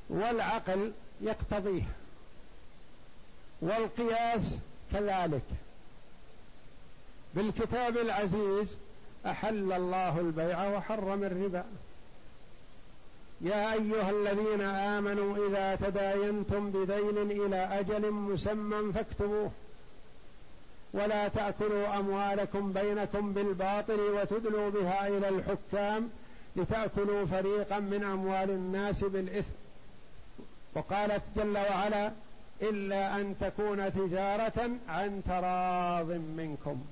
والعقل 0.08 0.92
يقتضيه 1.20 1.82
والقياس 3.60 4.54
كذلك. 4.92 5.42
بالكتاب 7.34 7.96
العزيز 7.96 8.76
أحل 9.26 9.72
الله 9.72 10.20
البيع 10.20 10.76
وحرم 10.76 11.24
الربا. 11.24 11.64
يا 13.40 13.72
أيها 13.72 14.10
الذين 14.10 14.60
آمنوا 14.60 15.48
إذا 15.48 15.74
تداينتم 15.74 16.70
بدين 16.70 17.30
إلى 17.30 17.56
أجل 17.56 18.10
مسمى 18.10 18.92
فاكتبوه. 18.92 19.50
ولا 20.92 21.28
تأكلوا 21.28 21.98
أموالكم 21.98 22.72
بينكم 22.72 23.32
بالباطل 23.32 24.00
وتدلوا 24.00 24.70
بها 24.70 25.08
إلى 25.08 25.28
الحكام. 25.28 26.10
لتأكلوا 26.56 27.26
فريقا 27.26 27.78
من 27.78 28.04
أموال 28.04 28.50
الناس 28.50 29.04
بالإثم. 29.04 29.52
وقالت 30.74 31.22
جل 31.36 31.58
وعلا 31.58 32.12
إلا 32.62 33.16
أن 33.16 33.34
تكون 33.40 33.92
تجارة 33.92 34.70
عن 34.88 35.22
تراض 35.28 36.10
منكم. 36.10 36.84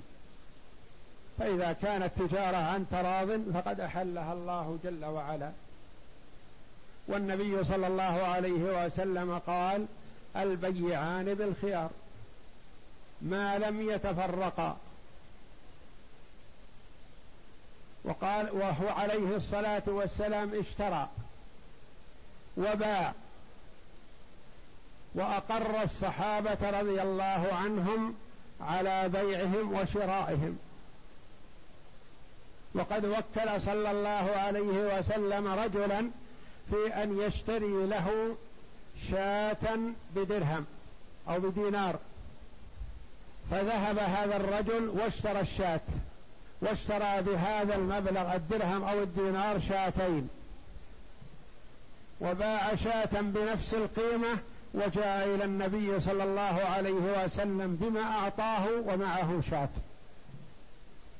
فإذا 1.39 1.73
كانت 1.73 2.11
تجارة 2.17 2.57
عن 2.57 2.85
تراض 2.91 3.51
فقد 3.53 3.79
أحلها 3.79 4.33
الله 4.33 4.79
جل 4.83 5.05
وعلا. 5.05 5.51
والنبي 7.07 7.63
صلى 7.63 7.87
الله 7.87 8.03
عليه 8.03 8.85
وسلم 8.85 9.41
قال 9.47 9.85
البيعان 10.35 11.33
بالخيار. 11.33 11.89
ما 13.21 13.57
لم 13.57 13.91
يتفرقا 13.91 14.77
وقال 18.05 18.49
وهو 18.51 18.89
عليه 18.89 19.35
الصلاة 19.35 19.83
والسلام 19.87 20.51
اشترى 20.59 21.09
وباع 22.57 23.13
وأقر 25.15 25.83
الصحابة 25.83 26.79
رضي 26.79 27.01
الله 27.01 27.53
عنهم 27.53 28.15
على 28.61 29.09
بيعهم 29.09 29.73
وشرائهم. 29.73 30.57
وقد 32.75 33.05
وكل 33.05 33.61
صلى 33.61 33.91
الله 33.91 34.31
عليه 34.35 34.97
وسلم 34.97 35.47
رجلا 35.47 36.09
في 36.69 36.87
أن 37.03 37.19
يشتري 37.19 37.85
له 37.85 38.35
شاة 39.11 39.77
بدرهم 40.15 40.65
أو 41.29 41.39
بدينار. 41.39 41.99
فذهب 43.51 43.99
هذا 43.99 44.35
الرجل 44.35 44.89
واشترى 44.89 45.39
الشاة. 45.39 45.81
واشترى 46.65 47.21
بهذا 47.21 47.75
المبلغ 47.75 48.35
الدرهم 48.35 48.83
أو 48.83 49.03
الدينار 49.03 49.59
شاتين. 49.59 50.29
وباع 52.21 52.75
شاة 52.75 53.21
بنفس 53.21 53.73
القيمة 53.73 54.37
وجاء 54.73 55.35
إلى 55.35 55.43
النبي 55.43 55.99
صلى 55.99 56.23
الله 56.23 56.61
عليه 56.75 57.25
وسلم 57.25 57.77
بما 57.81 58.01
أعطاه 58.01 58.65
ومعه 58.85 59.41
شاة. 59.51 59.69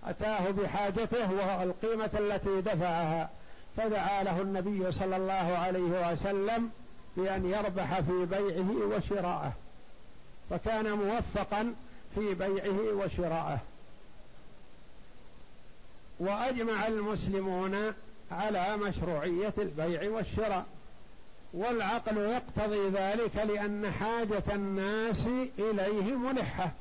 أتاه 0.08 0.52
بحاجته 0.52 1.32
والقيمة 1.32 2.10
التي 2.20 2.62
دفعها. 2.62 3.30
فدعا 3.78 4.24
له 4.24 4.42
النبي 4.42 4.92
صلى 4.92 5.16
الله 5.16 5.58
عليه 5.58 6.12
وسلم 6.12 6.70
بأن 7.18 7.46
يربح 7.46 8.00
في 8.00 8.26
بيعه 8.26 8.98
وشراءه. 8.98 9.54
فكان 10.50 10.92
موفقا 10.92 11.74
في 12.16 12.34
بيعه 12.34 13.06
وشراءه. 13.06 13.60
وأجمع 16.20 16.88
المسلمون 16.88 17.94
على 18.32 18.78
مشروعية 18.78 19.54
البيع 19.58 20.10
والشراء. 20.10 20.66
والعقل 21.54 22.18
يقتضي 22.18 22.90
ذلك 22.90 23.36
لأن 23.36 23.92
حاجة 23.92 24.44
الناس 24.56 25.28
اليه 25.60 26.16
ملحة. 26.16 26.72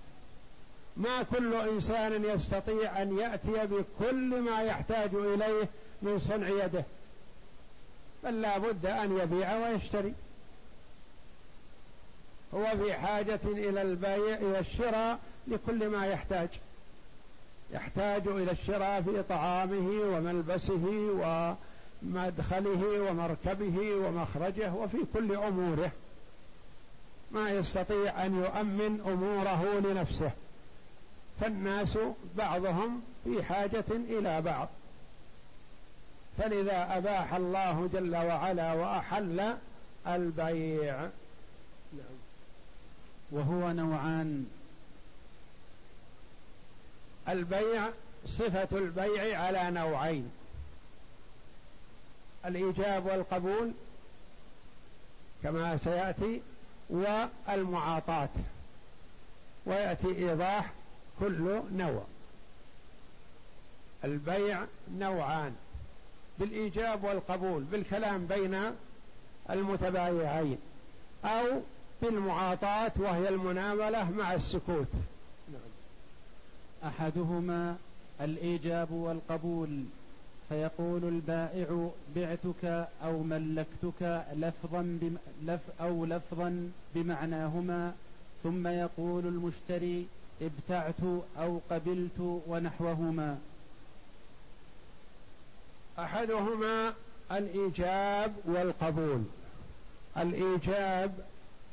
ما 0.97 1.23
كل 1.23 1.55
إنسان 1.55 2.25
يستطيع 2.25 3.03
أن 3.03 3.18
يأتي 3.18 3.66
بكل 3.66 4.40
ما 4.40 4.62
يحتاج 4.62 5.14
إليه 5.14 5.68
من 6.03 6.18
صنع 6.18 6.49
يده 6.49 6.85
بل 8.25 8.42
لا 8.42 8.59
بد 8.59 8.87
أن 8.87 9.18
يبيع 9.18 9.57
ويشتري. 9.57 10.14
هو 12.55 12.66
في 12.85 12.94
حاجة 12.94 13.40
إلى 13.44 13.83
البيع 13.83 14.35
إلى 14.35 14.59
الشراء 14.59 15.18
لكل 15.49 15.88
ما 15.88 16.07
يحتاج. 16.07 16.49
يحتاج 17.74 18.28
إلى 18.28 18.50
الشراء 18.50 19.02
في 19.02 19.22
طعامه 19.22 19.88
وملبسه 20.02 20.84
ومدخله 22.02 23.10
ومركبه 23.10 23.94
ومخرجه 23.94 24.72
وفي 24.74 24.98
كل 25.14 25.37
أموره. 25.37 25.90
ما 27.30 27.50
يستطيع 27.50 28.26
أن 28.26 28.38
يؤمن 28.38 29.00
أموره 29.06 29.80
لنفسه. 29.80 30.30
فالناس 31.40 31.98
بعضهم 32.37 33.02
في 33.24 33.42
حاجة 33.42 33.84
إلى 33.90 34.42
بعض. 34.42 34.68
فلذا 36.38 36.96
أباح 36.96 37.34
الله 37.34 37.88
جل 37.92 38.16
وعلا 38.16 38.72
وأحل 38.72 39.56
البيع. 40.06 41.08
وهو 43.30 43.72
نوعان. 43.72 44.46
البيع 47.35 47.88
صفة 48.27 48.79
البيع 48.79 49.40
على 49.40 49.70
نوعين 49.70 50.31
الإيجاب 52.47 53.07
والقبول 53.07 53.73
كما 55.42 55.77
سيأتي 55.77 56.42
والمعاطاة 56.90 58.29
ويأتي 59.66 60.07
إيضاح 60.07 60.73
كل 61.20 61.61
نوع 61.73 62.03
البيع 64.05 64.64
نوعان 64.99 65.55
بالإيجاب 66.38 67.05
والقبول 67.05 67.62
بالكلام 67.62 68.27
بين 68.27 68.73
المتبايعين 69.51 70.59
أو 71.25 71.61
بالمعاطاة 72.03 72.92
وهي 72.97 73.29
المناوله 73.29 74.11
مع 74.11 74.35
السكوت. 74.35 74.88
أحدهما 76.85 77.77
الإيجاب 78.20 78.90
والقبول 78.90 79.85
فيقول 80.49 81.05
البائع 81.05 81.90
بعتك 82.16 82.88
أو 83.05 83.23
ملكتك 83.23 84.25
لفظا 84.35 84.83
بم... 84.83 85.16
لف 85.44 85.61
أو 85.81 86.05
لفظا 86.05 86.70
بمعناهما 86.94 87.94
ثم 88.42 88.66
يقول 88.66 89.27
المشتري 89.27 90.07
ابتعت 90.42 91.01
أو 91.38 91.61
قبلت 91.70 92.40
ونحوهما. 92.47 93.38
أحدهما 95.99 96.94
الإيجاب 97.33 98.35
والقبول. 98.44 99.23
الإيجاب 100.16 101.12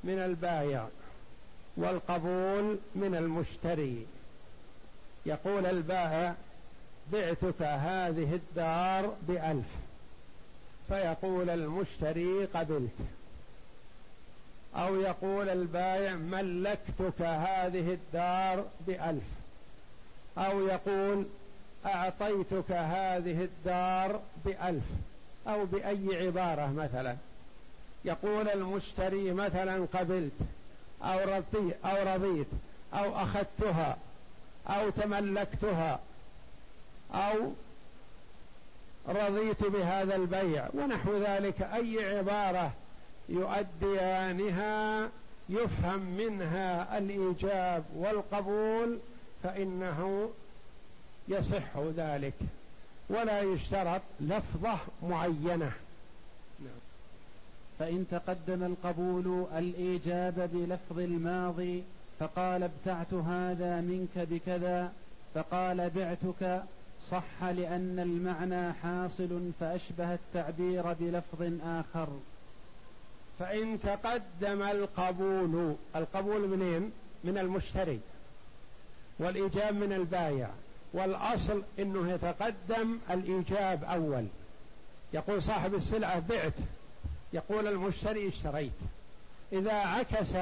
من 0.04 0.20
البايع 0.20 0.88
والقبول 1.78 2.78
من 2.96 3.16
المشتري. 3.16 4.06
يقول 5.26 5.66
البائع 5.66 6.36
بعتك 7.14 7.62
هذه 7.62 8.34
الدار 8.34 9.16
بألف. 9.28 9.66
فيقول 10.88 11.50
المشتري 11.50 12.46
قبلت. 12.46 12.98
أو 14.76 15.02
يقول 15.02 15.50
البائع 15.50 16.16
ملكتك 16.16 17.22
هذه 17.22 17.94
الدار 17.94 18.66
بألف. 18.88 19.24
أو 20.38 20.68
يقول 20.68 21.26
أعطيتك 21.86 22.72
هذه 22.72 23.44
الدار 23.44 24.20
بألف. 24.46 24.84
أو 25.48 25.66
بأي 25.66 26.26
عبارة 26.26 26.72
مثلا. 26.72 27.16
يقول 28.06 28.50
المشتري 28.50 29.32
مثلا 29.32 29.88
قبلت. 29.94 30.38
أو 31.04 31.20
رضيت. 32.16 32.48
أو 32.94 33.16
أخذتها. 33.16 33.98
أو 34.68 34.90
تملكتها 34.90 36.00
أو 37.14 37.52
رضيت 39.08 39.64
بهذا 39.64 40.16
البيع 40.16 40.70
ونحو 40.74 41.18
ذلك 41.18 41.62
أي 41.62 42.18
عبارة 42.18 42.72
يؤديانها 43.30 45.10
يفهم 45.50 46.00
منها 46.00 46.98
الإيجاب 46.98 47.84
والقبول 47.96 48.98
فإنه 49.44 50.30
يصح 51.28 51.78
ذلك 51.98 52.34
ولا 53.10 53.42
يشترط 53.42 54.02
لفظة 54.20 54.78
معينة 55.04 55.72
نعم. 56.60 56.82
فإن 57.80 58.06
تقدم 58.12 58.64
القبول 58.64 59.46
الإيجاب 59.58 60.50
بلفظ 60.54 61.00
الماضي 61.00 61.84
فقال 62.22 62.64
ابتعت 62.64 63.14
هذا 63.14 63.82
منك 63.82 64.28
بكذا 64.28 64.94
فقال 65.36 65.90
بعتك 65.90 66.64
صح 67.12 67.44
لأن 67.44 68.00
المعنى 68.00 68.74
حاصل 68.74 69.52
فأشبه 69.60 70.14
التعبير 70.14 70.94
بلفظ 70.94 71.54
آخر. 71.64 72.08
فإن 73.40 73.80
تقدم 73.82 74.62
القبول 74.62 75.76
القبول 75.96 76.48
منين؟ 76.48 76.92
من 77.24 77.38
المشتري 77.38 78.00
والإيجاب 79.20 79.76
من 79.76 79.94
البايع 79.94 80.50
والأصل 80.94 81.64
أنه 81.80 82.12
يتقدم 82.12 83.00
الإيجاب 83.12 83.84
أول. 83.84 84.26
يقول 85.14 85.44
صاحب 85.44 85.76
السلعة 85.76 86.20
بعت 86.20 86.54
يقول 87.34 87.68
المشتري 87.68 88.28
اشتريت. 88.28 88.72
إذا 89.54 89.74
عكس 89.74 90.36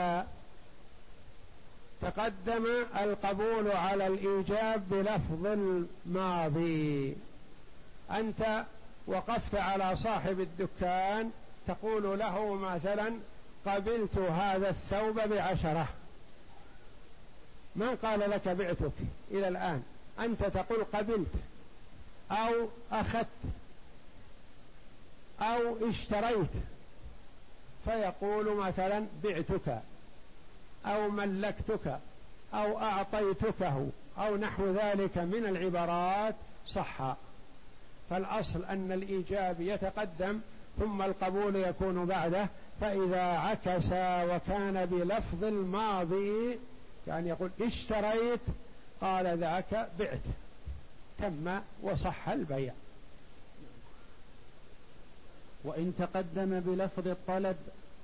تقدم 2.01 2.65
القبول 3.01 3.71
على 3.71 4.07
الإيجاب 4.07 4.89
بلفظ 4.89 5.45
الماضي. 5.45 7.15
أنت 8.11 8.65
وقفت 9.07 9.55
على 9.55 9.95
صاحب 9.95 10.39
الدكان 10.39 11.31
تقول 11.67 12.19
له 12.19 12.55
مثلا 12.55 13.13
قبلت 13.65 14.17
هذا 14.17 14.69
الثوب 14.69 15.15
بعشرة. 15.15 15.87
ما 17.75 17.97
قال 18.03 18.19
لك 18.19 18.47
بعتك 18.47 18.91
إلى 19.31 19.47
الآن؟ 19.47 19.83
أنت 20.19 20.43
تقول 20.43 20.83
قبلت 20.83 21.33
أو 22.31 22.67
أخذت 22.91 23.27
أو 25.41 25.89
اشتريت. 25.89 26.49
فيقول 27.85 28.55
مثلا 28.55 29.05
بعتك. 29.23 29.81
أو 30.85 31.09
ملكتك 31.09 31.99
أو 32.53 32.79
أعطيتكه 32.79 33.87
أو 34.17 34.37
نحو 34.37 34.65
ذلك 34.65 35.17
من 35.17 35.45
العبارات 35.45 36.35
صح 36.67 37.15
فالأصل 38.09 38.65
أن 38.65 38.91
الإيجاب 38.91 39.61
يتقدم 39.61 40.39
ثم 40.79 41.01
القبول 41.01 41.55
يكون 41.55 42.05
بعده. 42.05 42.47
فإذا 42.81 43.21
عكس 43.21 43.85
وكان 44.29 44.85
بلفظ 44.85 45.43
الماضي 45.43 46.59
يعني 47.07 47.29
يقول 47.29 47.49
اشتريت 47.61 48.39
قال 49.01 49.37
ذاك 49.37 49.89
بعت. 49.99 50.19
تم 51.19 51.59
وصح 51.83 52.29
البيع. 52.29 52.73
وإن 55.63 55.93
تقدم 55.99 56.59
بلفظ 56.59 57.07
الطلب 57.07 57.55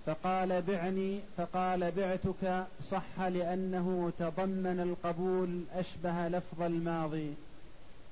فقال 0.06 0.62
بعني 0.62 1.20
فقال 1.38 1.92
بعتك 1.92 2.66
صح 2.92 3.22
لأنه 3.22 4.12
تضمن 4.20 4.80
القبول 4.80 5.64
أشبه 5.74 6.28
لفظ 6.28 6.62
الماضي. 6.62 7.34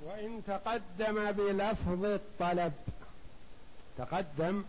وإن 0.06 0.42
تقدم 0.48 1.32
بلفظ 1.32 2.06
الطلب 2.06 2.74
تقدم 3.98 4.64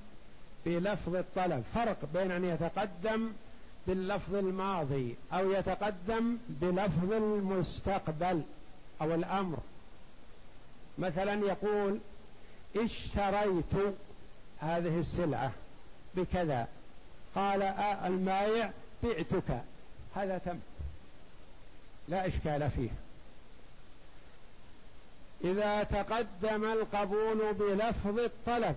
بلفظ 0.67 1.17
الطلب. 1.17 1.65
فرق 1.75 1.99
بين 2.15 2.31
أن 2.31 2.45
يتقدم 2.45 3.33
باللفظ 3.87 4.35
الماضي 4.35 5.17
أو 5.33 5.53
يتقدم 5.53 6.39
بلفظ 6.49 7.13
المستقبل 7.13 8.43
أو 9.03 9.15
الأمر. 9.15 9.59
مثلا 10.99 11.35
يقول 11.35 11.99
اشتريت 12.77 13.95
هذه 14.61 15.01
السلعة 15.01 15.53
بكذا 16.15 16.69
قال 17.35 17.63
آه 17.63 18.07
المايع 18.07 18.71
بعتك. 19.03 19.61
هذا 20.17 20.39
تم. 20.39 20.59
لا 22.09 22.27
إشكال 22.27 22.71
فيه. 22.71 22.91
إذا 25.45 25.83
تقدم 25.83 26.65
القبول 26.65 27.53
بلفظ 27.53 28.19
الطلب 28.19 28.77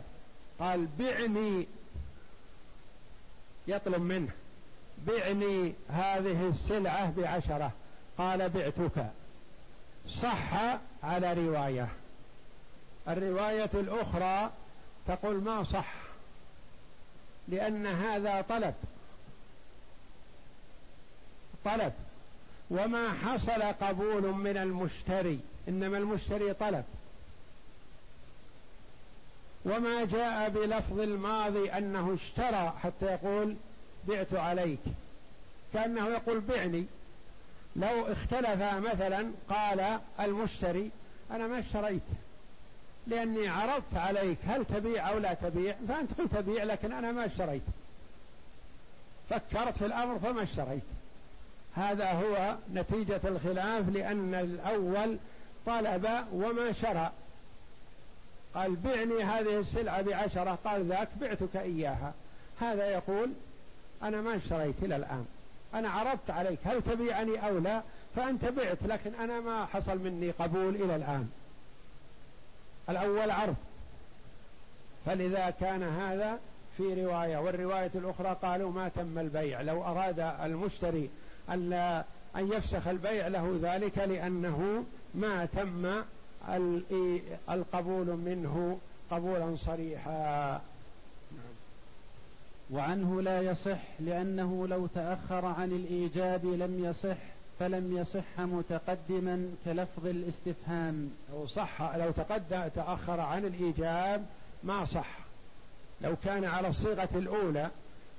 قال 0.60 0.88
بعني. 1.00 1.68
يطلب 3.68 4.02
منه. 4.02 4.32
بعني 5.08 5.74
هذه 5.90 6.48
السلعة 6.50 7.12
بعشرة. 7.12 7.72
قال 8.18 8.50
بعتك. 8.50 9.06
صح 10.10 10.78
على 11.04 11.34
رواية. 11.34 11.88
الرواية 13.08 13.70
الأخرى 13.74 14.52
تقول 15.08 15.44
ما 15.44 15.64
صح. 15.64 16.07
لأن 17.48 17.88
هذا 17.88 18.42
طلب. 18.42 18.74
طلب. 21.66 21.94
وما 22.70 23.14
حصل 23.14 23.62
قبول 23.62 24.24
من 24.24 24.58
المشتري. 24.58 25.40
إنما 25.68 25.98
المشتري 25.98 26.54
طلب. 26.54 26.84
وما 29.66 30.06
جاء 30.06 30.50
بلفظ 30.50 31.00
الماضي 31.00 31.72
أنه 31.72 32.18
اشترى 32.22 32.74
حتى 32.84 33.06
يقول 33.06 33.56
بعت 34.08 34.34
عليك. 34.34 34.80
كأنه 35.74 36.08
يقول 36.08 36.40
بعني. 36.40 36.86
لو 37.76 38.08
اختلف 38.12 38.62
مثلا 38.62 39.32
قال 39.50 40.00
المشتري 40.20 40.92
أنا 41.32 41.48
ما 41.48 41.60
اشتريت. 41.60 42.02
لأني 43.08 43.48
عرضت 43.48 43.96
عليك 43.96 44.38
هل 44.48 44.66
تبيع 44.66 45.10
أو 45.10 45.18
لا 45.18 45.34
تبيع؟ 45.34 45.76
فأنت 45.88 46.14
قلت 46.18 46.36
تبيع 46.36 46.64
لكن 46.64 46.92
أنا 46.92 47.12
ما 47.12 47.26
اشتريت. 47.26 47.62
فكرت 49.30 49.78
في 49.78 49.86
الأمر 49.86 50.20
فما 50.20 50.44
اشتريت. 50.44 50.84
هذا 51.76 52.12
هو 52.12 52.56
نتيجة 52.74 53.22
الخلاف 53.24 53.90
لأن 53.90 54.34
الأول 54.34 55.18
طلب 55.66 56.08
وما 56.34 56.72
شرى. 56.72 57.12
قال 58.56 58.76
بعني 58.76 59.24
هذه 59.24 59.60
السلعة 59.60 60.02
بعشرة. 60.02 60.58
قال 60.66 60.86
ذاك 60.86 61.10
بعتك 61.22 61.56
إياها. 61.56 62.14
هذا 62.62 62.86
يقول 62.90 63.30
أنا 64.04 64.22
ما 64.22 64.36
اشتريت 64.36 64.76
إلى 64.82 64.96
الآن. 64.96 65.26
أنا 65.74 65.90
عرضت 65.90 66.30
عليك 66.30 66.60
هل 66.66 66.82
تبيعني 66.82 67.48
أو 67.48 67.58
لا؟ 67.58 67.82
فأنت 68.16 68.46
بعت 68.46 68.78
لكن 68.88 69.12
أنا 69.14 69.40
ما 69.40 69.66
حصل 69.66 69.98
مني 69.98 70.32
قبول 70.32 70.76
إلى 70.76 70.96
الآن. 70.96 71.30
الأول 72.90 73.32
عرض 73.32 73.56
فلذا 75.06 75.50
كان 75.50 75.84
هذا 75.84 76.40
في 76.78 77.06
رواية 77.06 77.38
والرواية 77.38 77.92
الأخرى 77.96 78.38
قالوا 78.42 78.72
ما 78.72 78.88
تم 78.88 79.20
البيع. 79.20 79.62
لو 79.62 79.84
أراد 79.84 80.20
المشتري 80.20 81.10
أن 81.50 81.74
أن 82.36 82.52
يفسخ 82.52 82.88
البيع 82.88 83.28
له 83.28 83.60
ذلك 83.62 83.98
لأنه 83.98 84.84
ما 85.16 85.46
تم 85.46 86.04
القبول 87.50 88.06
منه 88.08 88.80
قبولا 89.12 89.56
صريحا. 89.56 90.62
وعنه 92.72 93.22
لا 93.22 93.42
يصح 93.42 93.80
لأنه 94.00 94.68
لو 94.68 94.88
تأخر 94.88 95.46
عن 95.46 95.72
الإيجاب 95.72 96.46
لم 96.46 96.86
يصح. 96.86 97.37
فلم 97.60 97.98
يصح 97.98 98.40
متقدما 98.40 99.50
كلفظ 99.66 100.06
الاستفهام. 100.06 101.12
لو 101.34 101.48
صح 101.48 101.82
لو 101.96 102.12
تقدم 102.12 102.68
تأخر 102.76 103.20
عن 103.20 103.46
الإيجاب 103.46 104.26
ما 104.64 104.86
صح. 104.86 105.18
لو 106.02 106.16
كان 106.26 106.46
على 106.46 106.68
الصيغة 106.68 107.10
الأولى 107.16 107.70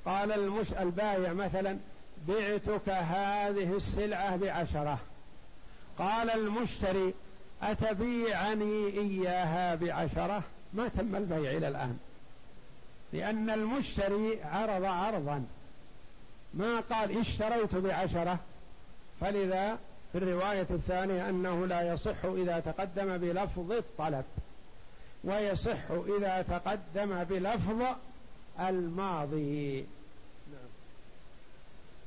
قال 0.04 0.32
المش 0.32 0.72
البايع 0.72 1.32
مثلا 1.32 1.78
بعتك 2.28 2.88
هذه 2.88 3.76
السلعة 3.76 4.36
بعشرة. 4.36 4.98
قال 5.98 6.30
المشتري 6.30 7.14
أتبيعني 7.62 8.86
إياها 8.86 9.74
بعشرة؟ 9.74 10.42
ما 10.74 10.88
تم 10.88 11.16
البيع 11.16 11.50
إلى 11.50 11.68
الآن. 11.68 11.98
لأن 13.12 13.50
المشتري 13.50 14.42
عرض 14.42 14.84
عرضا. 14.84 15.44
ما 16.54 16.80
قال 16.80 17.18
اشتريت 17.18 17.74
بعشرة؟ 17.74 18.38
فلذا 19.20 19.78
في 20.12 20.18
الرواية 20.18 20.66
الثانية 20.70 21.28
أنه 21.28 21.66
لا 21.66 21.92
يصح 21.92 22.24
إذا 22.24 22.60
تقدم 22.60 23.16
بلفظ 23.16 23.72
الطلب 23.72 24.24
ويصح 25.24 25.90
إذا 26.18 26.42
تقدم 26.42 27.24
بلفظ 27.24 27.82
الماضي 28.60 29.86
نعم. 30.52 30.68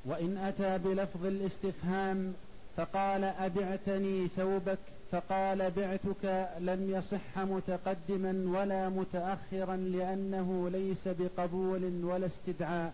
وإن 0.06 0.38
أتى 0.38 0.78
بلفظ 0.78 1.26
الاستفهام 1.26 2.34
فقال 2.78 3.24
أبعتني 3.24 4.28
ثوبك 4.28 4.80
فقال 5.12 5.72
بعتك 5.72 6.50
لم 6.60 6.90
يصح 6.90 7.38
متقدما 7.38 8.60
ولا 8.60 8.90
متأخرا 8.90 9.76
لأنه 9.76 10.70
ليس 10.70 11.08
بقبول 11.08 12.06
ولا 12.06 12.26
استدعاء 12.26 12.94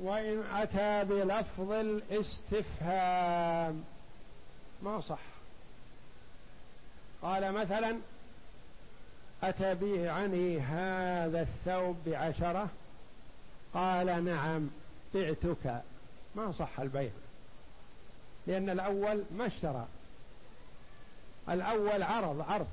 وإن 0.00 0.44
أتى 0.54 1.04
بلفظ 1.04 1.72
الاستفهام. 1.72 3.84
ما 4.82 5.00
صح. 5.00 5.18
قال 7.22 7.52
مثلا 7.52 7.96
أتبيعني 9.42 10.60
هذا 10.60 11.42
الثوب 11.42 11.96
بعشرة؟ 12.06 12.68
قال 13.74 14.24
نعم 14.24 14.70
بعتك. 15.14 15.82
ما 16.34 16.52
صح 16.58 16.80
البيع 16.80 17.10
لأن 18.46 18.70
الأول 18.70 19.24
ما 19.36 19.46
اشترى. 19.46 19.86
الأول 21.48 22.02
عرض 22.02 22.44
عرض. 22.48 22.66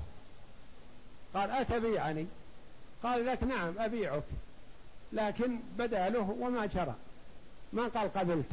قال 1.34 1.50
أتبيعني 1.50 2.26
قال 3.02 3.26
لك 3.26 3.42
نعم 3.42 3.74
أبيعك. 3.78 4.22
لكن 5.12 5.58
بدا 5.78 6.08
له 6.08 6.36
وما 6.40 6.68
شرى. 6.68 6.94
ما 7.74 7.88
قال 7.88 8.12
قبلت. 8.12 8.46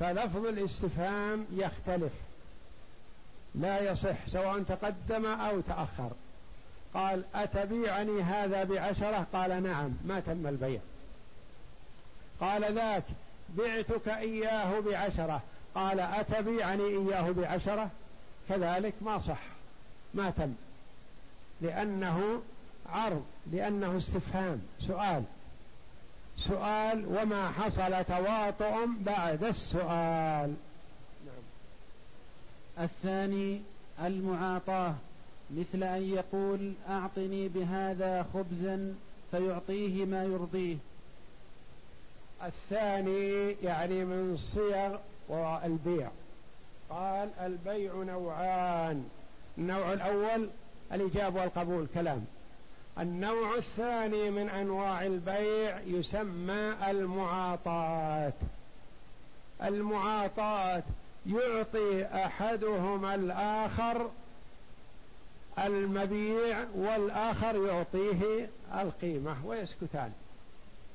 فلفظ 0.00 0.46
الاستفهام 0.46 1.46
يختلف. 1.52 2.12
لا 3.54 3.92
يصح 3.92 4.28
سواء 4.28 4.62
تقدم 4.62 5.26
أو 5.26 5.60
تأخر. 5.60 6.10
قال 6.94 7.24
أتبيعني 7.34 8.22
هذا 8.22 8.64
بعشرة؟ 8.64 9.26
قال 9.32 9.62
نعم 9.62 9.90
ما 10.04 10.20
تم 10.20 10.46
البيع. 10.46 10.80
قال 12.40 12.74
ذاك 12.74 13.04
بعتك 13.48 14.08
إياه 14.08 14.80
بعشرة. 14.80 15.42
قال 15.74 16.00
أتبيعني 16.00 16.82
إياه 16.82 17.30
بعشرة؟ 17.30 17.90
كذلك 18.48 18.94
ما 19.00 19.18
صح 19.18 19.40
ما 20.14 20.30
تم. 20.30 20.52
لأنه 21.60 22.42
عرض 22.86 23.24
لأنه 23.52 23.98
استفهام. 23.98 24.62
سؤال 24.86 25.24
سؤال 26.38 27.06
وما 27.06 27.50
حصل 27.50 28.04
تواطؤ 28.04 28.86
بعد 29.00 29.44
السؤال. 29.44 30.54
نعم. 31.26 31.44
الثاني 32.78 33.60
المعاطاة 34.04 34.94
مثل 35.50 35.82
أن 35.82 36.02
يقول 36.02 36.72
أعطني 36.88 37.48
بهذا 37.48 38.26
خبزا 38.34 38.94
فيعطيه 39.30 40.04
ما 40.04 40.24
يرضيه. 40.24 40.76
الثاني 42.44 43.50
يعني 43.62 44.04
من 44.04 44.36
صيغ 44.36 44.98
البيع. 45.64 46.10
قال 46.90 47.28
البيع 47.40 47.94
نوعان. 47.94 49.04
النوع 49.58 49.92
الأول 49.92 50.48
الإجابة 50.92 51.40
والقبول 51.40 51.86
كلام. 51.94 52.24
النوع 52.98 53.54
الثاني 53.54 54.30
من 54.30 54.48
أنواع 54.48 55.06
البيع 55.06 55.80
يسمى 55.80 56.74
المعاطاة. 56.88 58.32
المعاطاة 59.62 60.82
يعطي 61.26 62.04
أحدهما 62.04 63.14
الآخر 63.14 64.10
المبيع 65.58 66.64
والآخر 66.74 67.66
يعطيه 67.66 68.48
القيمة 68.74 69.46
ويسكتان. 69.46 70.12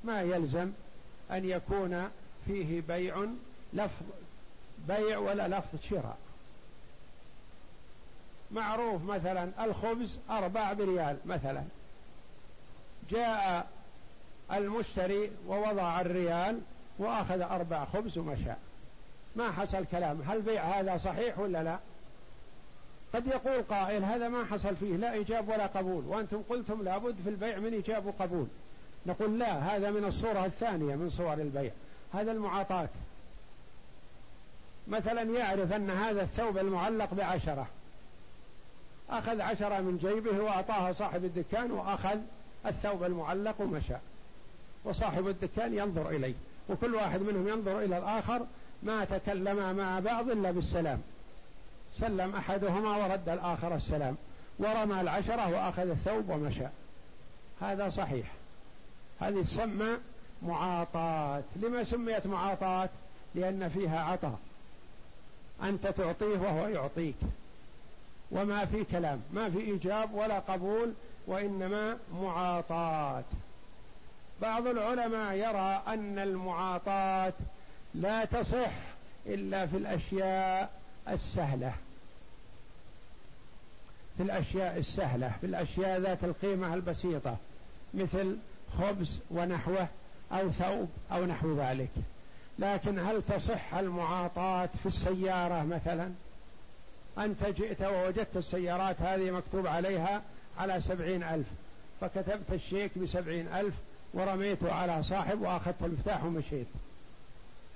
ما 0.03 0.21
يلزم 0.21 0.71
أن 1.31 1.49
يكون 1.49 2.09
فيه 2.45 2.81
بيع 2.81 3.25
لفظ 3.73 4.05
بيع 4.87 5.17
ولا 5.17 5.47
لفظ 5.47 5.79
شراء. 5.89 6.17
معروف 8.51 9.03
مثلا 9.03 9.49
الخبز 9.65 10.09
أربع 10.29 10.73
بريال 10.73 11.17
مثلا. 11.25 11.63
جاء 13.11 13.67
المشتري 14.53 15.31
ووضع 15.47 16.01
الريال 16.01 16.59
وأخذ 16.99 17.41
أربع 17.41 17.85
خبز 17.85 18.17
ومشى. 18.17 18.53
ما 19.35 19.51
حصل 19.51 19.85
كلام. 19.91 20.21
هل 20.27 20.41
بيع 20.41 20.63
هذا 20.63 20.97
صحيح 20.97 21.39
ولا 21.39 21.63
لا؟ 21.63 21.77
قد 23.13 23.27
يقول 23.27 23.61
قائل 23.61 24.03
هذا 24.03 24.27
ما 24.29 24.45
حصل 24.45 24.75
فيه 24.75 24.95
لا 24.95 25.13
إيجاب 25.13 25.49
ولا 25.49 25.67
قبول. 25.67 26.03
وأنتم 26.07 26.41
قلتم 26.49 26.83
لابد 26.83 27.15
في 27.23 27.29
البيع 27.29 27.59
من 27.59 27.73
إيجاب 27.73 28.05
وقبول. 28.05 28.47
نقول 29.05 29.39
لا 29.39 29.75
هذا 29.75 29.91
من 29.91 30.05
الصورة 30.05 30.45
الثانية 30.45 30.95
من 30.95 31.09
صور 31.09 31.33
البيع. 31.33 31.71
هذا 32.13 32.31
المعاطاة. 32.31 32.89
مثلا 34.87 35.21
يعرف 35.21 35.73
أن 35.73 35.89
هذا 35.89 36.21
الثوب 36.21 36.57
المعلق 36.57 37.13
بعشرة. 37.13 37.67
أخذ 39.09 39.41
عشرة 39.41 39.79
من 39.79 39.97
جيبه 39.97 40.43
وأعطاها 40.43 40.93
صاحب 40.93 41.25
الدكان 41.25 41.71
وأخذ 41.71 42.17
الثوب 42.65 43.03
المعلق 43.03 43.61
ومشى 43.61 43.95
وصاحب 44.85 45.27
الدكان 45.27 45.73
ينظر 45.73 46.09
إليه 46.09 46.33
وكل 46.69 46.95
واحد 46.95 47.21
منهم 47.21 47.47
ينظر 47.47 47.79
إلى 47.79 47.97
الآخر 47.97 48.45
ما 48.83 49.05
تكلم 49.05 49.75
مع 49.75 49.99
بعض 49.99 50.29
إلا 50.29 50.51
بالسلام. 50.51 51.01
سلم 51.99 52.35
أحدهما 52.35 52.97
ورد 52.97 53.29
الآخر 53.29 53.75
السلام 53.75 54.15
ورمى 54.59 55.01
العشرة 55.01 55.49
وأخذ 55.51 55.89
الثوب 55.89 56.29
ومشى. 56.29 56.67
هذا 57.61 57.89
صحيح. 57.89 58.31
هذه 59.19 59.41
تسمى 59.41 59.97
معاطاة. 60.41 61.43
لما 61.55 61.83
سميت 61.83 62.27
معاطاة؟ 62.27 62.89
لأن 63.35 63.69
فيها 63.69 64.03
عطاء. 64.03 64.39
أنت 65.63 65.87
تعطيه 65.87 66.37
وهو 66.37 66.67
يعطيك. 66.67 67.15
وما 68.31 68.65
في 68.65 68.83
كلام 68.83 69.21
ما 69.33 69.49
في 69.49 69.59
إيجاب 69.59 70.13
ولا 70.13 70.39
قبول 70.39 70.93
وإنما 71.27 71.97
معاطاة. 72.13 73.23
بعض 74.41 74.67
العلماء 74.67 75.33
يرى 75.33 75.81
أن 75.87 76.19
المعاطاة 76.19 77.33
لا 77.93 78.25
تصح 78.25 78.71
إلا 79.25 79.67
في 79.67 79.77
الأشياء 79.77 80.71
السهلة. 81.09 81.73
في 84.17 84.23
الأشياء 84.23 84.77
السهلة 84.77 85.31
في 85.41 85.45
الأشياء 85.45 85.99
ذات 85.99 86.23
القيمة 86.23 86.73
البسيطة 86.73 87.37
مثل 87.93 88.37
خبز 88.79 89.19
ونحوه 89.31 89.87
أو 90.31 90.51
ثوب 90.51 90.89
أو 91.11 91.25
نحو 91.25 91.57
ذلك. 91.59 91.89
لكن 92.59 92.99
هل 92.99 93.21
تصح 93.21 93.73
المعاطاة 93.73 94.69
في 94.79 94.85
السيارة 94.85 95.63
مثلا؟ 95.63 96.11
أنت 97.17 97.45
جئت 97.45 97.81
ووجدت 97.81 98.37
السيارات 98.37 99.01
هذه 99.01 99.31
مكتوب 99.31 99.67
عليها 99.67 100.21
على 100.59 100.81
سبعين 100.81 101.23
ألف. 101.23 101.47
فكتبت 102.01 102.53
الشيك 102.53 102.97
بسبعين 102.97 103.47
ألف 103.47 103.73
ورميته 104.13 104.73
على 104.73 105.03
صاحب 105.03 105.41
وأخذت 105.41 105.83
المفتاح 105.83 106.23
ومشيت. 106.23 106.67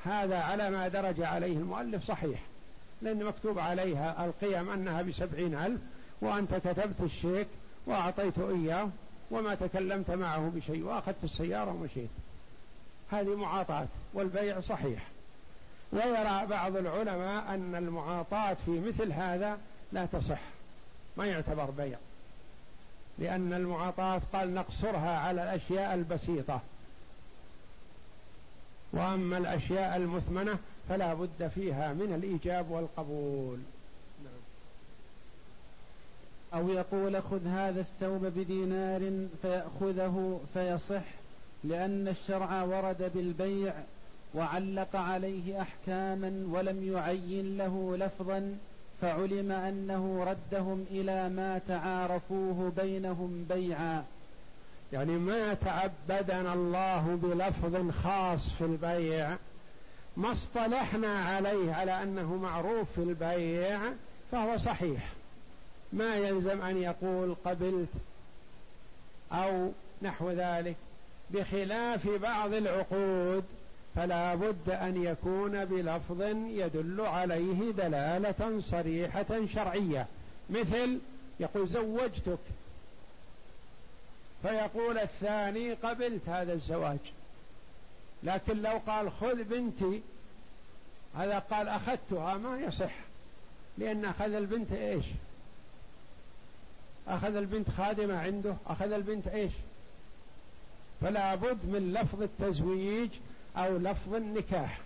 هذا 0.05 0.37
على 0.37 0.69
ما 0.69 0.87
درج 0.87 1.21
عليه 1.21 1.57
المؤلف 1.57 2.03
صحيح 2.03 2.39
لأن 3.01 3.23
مكتوب 3.23 3.59
عليها 3.59 4.25
القيم 4.25 4.69
أنها 4.69 5.01
بسبعين 5.01 5.55
ألف 5.55 5.81
وأنت 6.21 6.53
كتبت 6.53 7.01
الشيك 7.01 7.47
وأعطيته 7.85 8.49
إياه 8.49 8.89
وما 9.31 9.55
تكلمت 9.55 10.11
معه 10.11 10.51
بشيء 10.55 10.83
وأخذت 10.83 11.23
السيارة 11.23 11.71
ومشيت. 11.71 12.09
هذه 13.11 13.35
معاطاة 13.35 13.87
والبيع 14.13 14.59
صحيح. 14.59 15.07
ويرى 15.91 16.45
بعض 16.49 16.75
العلماء 16.75 17.53
أن 17.53 17.75
المعاطاة 17.75 18.57
في 18.65 18.79
مثل 18.79 19.11
هذا 19.11 19.57
لا 19.91 20.05
تصح 20.05 20.39
ما 21.17 21.25
يعتبر 21.25 21.65
بيع. 21.65 21.97
لأن 23.19 23.53
المعاطاة 23.53 24.21
قال 24.33 24.53
نقصرها 24.53 25.17
على 25.19 25.43
الأشياء 25.43 25.93
البسيطة 25.93 26.61
وأما 28.93 29.37
الأشياء 29.37 29.95
المثمنة 29.95 30.57
فلا 30.89 31.13
بد 31.13 31.51
فيها 31.55 31.93
من 31.93 32.13
الإيجاب 32.13 32.71
والقبول 32.71 33.59
نعم. 34.23 34.41
أو 36.53 36.69
يقول 36.69 37.21
خذ 37.21 37.47
هذا 37.47 37.81
الثوب 37.81 38.25
بدينار 38.25 39.27
فيأخذه 39.41 40.39
فيصح 40.53 41.03
لأن 41.63 42.07
الشرع 42.07 42.63
ورد 42.63 43.11
بالبيع 43.15 43.73
وعلق 44.35 44.95
عليه 44.95 45.61
أحكاما 45.61 46.45
ولم 46.51 46.93
يعين 46.93 47.57
له 47.57 47.97
لفظا 47.97 48.57
فعلم 49.03 49.51
أنه 49.51 50.23
ردهم 50.23 50.85
إلى 50.91 51.29
ما 51.29 51.61
تعارفوه 51.67 52.71
بينهم 52.77 53.45
بيعا. 53.49 54.03
يعني 54.93 55.11
ما 55.11 55.53
تعبدنا 55.53 56.53
الله 56.53 57.19
بلفظ 57.23 57.91
خاص 58.03 58.49
في 58.57 58.65
البيع 58.65 59.35
ما 60.17 60.31
اصطلحنا 60.31 61.19
عليه 61.19 61.73
على 61.73 62.03
أنه 62.03 62.35
معروف 62.35 62.87
في 62.95 63.01
البيع 63.01 63.79
فهو 64.31 64.57
صحيح. 64.57 65.09
ما 65.93 66.15
يلزم 66.15 66.61
أن 66.61 66.77
يقول 66.77 67.35
قبلت 67.45 67.93
أو 69.31 69.71
نحو 70.01 70.31
ذلك 70.31 70.75
بخلاف 71.29 72.07
بعض 72.07 72.53
العقود. 72.53 73.43
فلا 73.95 74.35
بد 74.35 74.69
أن 74.69 75.03
يكون 75.03 75.65
بلفظ 75.65 76.21
يدل 76.47 77.01
عليه 77.01 77.71
دلالة 77.71 78.61
صريحة 78.71 79.45
شرعية. 79.53 80.07
مثل 80.49 80.99
يقول 81.39 81.67
زوجتك. 81.67 82.39
فيقول 84.41 84.97
الثاني 84.97 85.73
قبلت 85.73 86.29
هذا 86.29 86.53
الزواج. 86.53 86.99
لكن 88.23 88.61
لو 88.61 88.81
قال 88.87 89.11
خذ 89.11 89.43
بنتي 89.43 90.01
هذا 91.15 91.39
قال 91.39 91.67
أخذتها 91.67 92.37
ما 92.37 92.59
يصح. 92.59 92.93
لأن 93.77 94.05
أخذ 94.05 94.33
البنت 94.33 94.71
إيش؟ 94.71 95.05
أخذ 97.07 97.35
البنت 97.35 97.69
خادمة 97.69 98.19
عنده 98.19 98.55
أخذ 98.67 98.91
البنت 98.91 99.27
إيش؟ 99.27 99.51
فلا 101.01 101.35
بد 101.35 101.65
من 101.65 101.93
لفظ 101.93 102.21
التزويج 102.21 103.09
أو 103.57 103.77
لفظ 103.77 104.13
النكاح. 104.13 104.79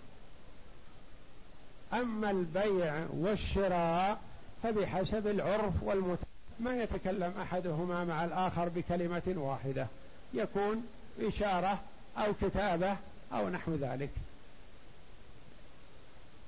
أما 1.92 2.30
البيع 2.30 3.06
والشراء 3.10 4.18
فبحسب 4.62 5.26
العرف 5.26 5.82
والمت 5.82 6.18
ما 6.60 6.82
يتكلم 6.82 7.32
أحدهما 7.42 8.04
مع 8.04 8.24
الآخر 8.24 8.68
بكلمة 8.68 9.34
واحدة. 9.36 9.86
يكون 10.34 10.86
إشارة 11.20 11.80
أو 12.18 12.34
كتابة 12.42 12.96
أو 13.32 13.48
نحو 13.48 13.74
ذلك. 13.74 14.10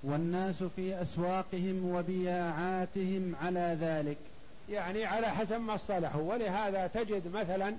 والناس 0.02 0.62
في 0.62 1.02
أسواقهم 1.02 1.84
وبياعاتهم 1.84 3.36
على 3.42 3.76
ذلك. 3.80 4.18
يعني 4.68 5.04
على 5.04 5.26
حسب 5.26 5.60
ما 5.60 5.74
اصطلحوا. 5.74 6.32
ولهذا 6.32 6.86
تجد 6.86 7.32
مثلا 7.34 7.74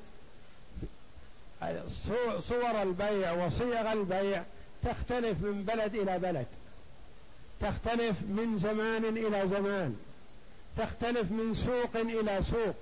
صور 2.40 2.82
البيع 2.82 3.46
وصيغ 3.46 3.92
البيع 3.92 4.44
تختلف 4.84 5.42
من 5.42 5.64
بلد 5.64 5.96
إلى 5.96 6.20
بلد. 6.20 6.46
تختلف 7.62 8.22
من 8.22 8.60
زمان 8.60 9.06
إلى 9.06 9.48
زمان. 9.48 10.00
تختلف 10.78 11.32
من 11.32 11.54
سوق 11.54 11.96
إلى 11.96 12.44
سوق. 12.44 12.76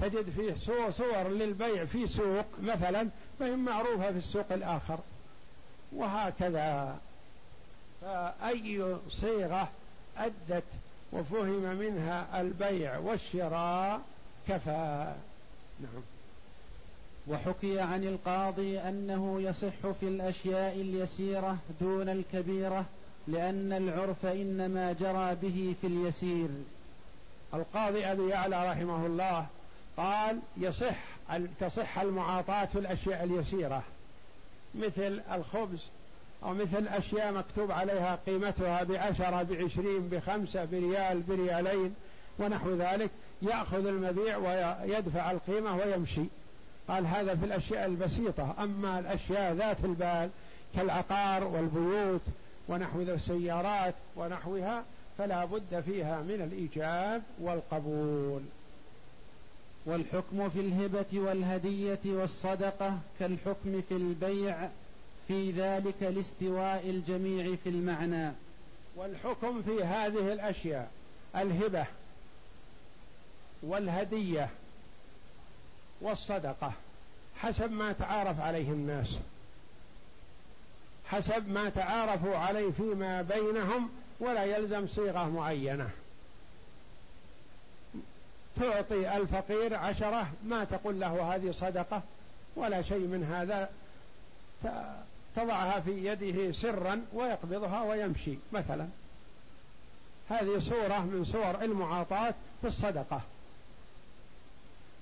تجد 0.00 0.30
فيه 0.30 0.54
صور 0.90 1.28
للبيع 1.28 1.84
في 1.84 2.06
سوق 2.06 2.46
مثلا 2.62 3.08
فهي 3.38 3.56
معروفة 3.56 4.12
في 4.12 4.18
السوق 4.18 4.52
الآخر. 4.52 4.98
وهكذا. 5.92 6.98
فأي 8.02 8.96
صيغة 9.10 9.68
أدت 10.18 10.64
وفهم 11.12 11.76
منها 11.76 12.40
البيع 12.40 12.98
والشراء 12.98 14.00
كفى. 14.48 15.14
نعم. 15.80 16.15
وحكي 17.28 17.80
عن 17.80 18.04
القاضي 18.04 18.78
أنه 18.78 19.40
يصح 19.40 19.90
في 20.00 20.08
الأشياء 20.08 20.72
اليسيرة 20.72 21.56
دون 21.80 22.08
الكبيرة 22.08 22.84
لأن 23.28 23.72
العرف 23.72 24.26
إنما 24.26 24.92
جرى 24.92 25.34
به 25.42 25.74
في 25.80 25.86
اليسير. 25.86 26.48
القاضي 27.54 28.04
أبي 28.04 28.28
يعلى 28.28 28.70
رحمه 28.70 29.06
الله 29.06 29.46
قال 29.96 30.38
يصح 30.56 30.96
تصح 31.60 31.98
المعاطاة 31.98 32.64
في 32.64 32.78
الأشياء 32.78 33.24
اليسيرة 33.24 33.82
مثل 34.74 35.20
الخبز 35.32 35.80
أو 36.42 36.54
مثل 36.54 36.88
أشياء 36.88 37.32
مكتوب 37.32 37.72
عليها 37.72 38.18
قيمتها 38.26 38.82
بعشرة 38.82 39.42
بعشرين 39.42 40.08
بخمسة 40.08 40.64
بريال 40.64 41.22
بريالين 41.22 41.94
ونحو 42.38 42.74
ذلك. 42.74 43.10
يأخذ 43.42 43.86
المبيع 43.86 44.36
ويدفع 44.36 45.30
القيمة 45.30 45.76
ويمشي. 45.76 46.24
قال 46.88 47.06
هذا 47.06 47.34
في 47.34 47.44
الأشياء 47.44 47.86
البسيطة 47.86 48.54
أما 48.58 48.98
الأشياء 48.98 49.54
ذات 49.54 49.76
البال 49.84 50.30
كالعقار 50.76 51.44
والبيوت 51.44 52.20
ونحو 52.68 53.00
السيارات 53.00 53.94
ونحوها 54.16 54.84
فلا 55.18 55.44
بد 55.44 55.80
فيها 55.86 56.22
من 56.22 56.50
الإيجاب 56.52 57.22
والقبول. 57.40 58.42
والحكم 59.86 60.48
في 60.50 60.60
الهبة 60.60 61.20
والهدية 61.20 61.98
والصدقة 62.04 62.98
كالحكم 63.20 63.82
في 63.88 63.94
البيع 63.96 64.68
في 65.28 65.50
ذلك 65.50 66.02
لاستواء 66.02 66.90
الجميع 66.90 67.56
في 67.64 67.68
المعنى. 67.68 68.32
والحكم 68.96 69.62
في 69.62 69.84
هذه 69.84 70.32
الأشياء 70.32 70.90
الهبة 71.36 71.86
والهدية 73.62 74.48
والصدقة 76.00 76.72
حسب 77.36 77.72
ما 77.72 77.92
تعارف 77.92 78.40
عليه 78.40 78.70
الناس 78.70 79.18
حسب 81.06 81.48
ما 81.48 81.68
تعارفوا 81.68 82.36
عليه 82.36 82.70
فيما 82.70 83.22
بينهم 83.22 83.90
ولا 84.20 84.44
يلزم 84.44 84.86
صيغة 84.88 85.28
معينة. 85.28 85.90
تعطي 88.60 89.16
الفقير 89.16 89.74
عشرة 89.74 90.28
ما 90.44 90.64
تقول 90.64 91.00
له 91.00 91.34
هذه 91.34 91.54
صدقة 91.60 92.02
ولا 92.56 92.82
شيء 92.82 92.98
من 92.98 93.24
هذا 93.24 93.70
تضعها 95.36 95.80
في 95.80 96.06
يده 96.06 96.52
سرا 96.52 97.02
ويقبضها 97.12 97.82
ويمشي 97.82 98.38
مثلا. 98.52 98.88
هذه 100.30 100.58
صورة 100.58 100.98
من 100.98 101.24
صور 101.24 101.62
المعاطاة 101.62 102.34
في 102.60 102.66
الصدقة. 102.66 103.20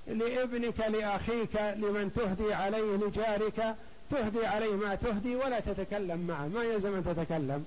لابنك 0.06 0.80
لأخيك 0.80 1.56
لمن 1.56 2.12
تهدي 2.16 2.54
عليه 2.54 2.96
لجارك. 2.96 3.74
تهدي 4.10 4.46
عليه 4.46 4.72
ما 4.72 4.94
تهدي 4.94 5.36
ولا 5.36 5.60
تتكلم 5.60 6.26
معه. 6.26 6.46
ما 6.46 6.64
يلزم 6.64 6.94
أن 6.94 7.04
تتكلم. 7.04 7.66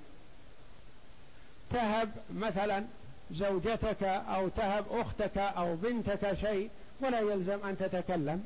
تهب 1.71 2.11
مثلا 2.35 2.83
زوجتك 3.31 4.03
أو 4.03 4.47
تهب 4.47 4.85
أختك 4.89 5.37
أو 5.37 5.75
بنتك 5.75 6.37
شيء 6.41 6.69
ولا 6.99 7.19
يلزم 7.19 7.65
أن 7.65 7.77
تتكلم. 7.77 8.45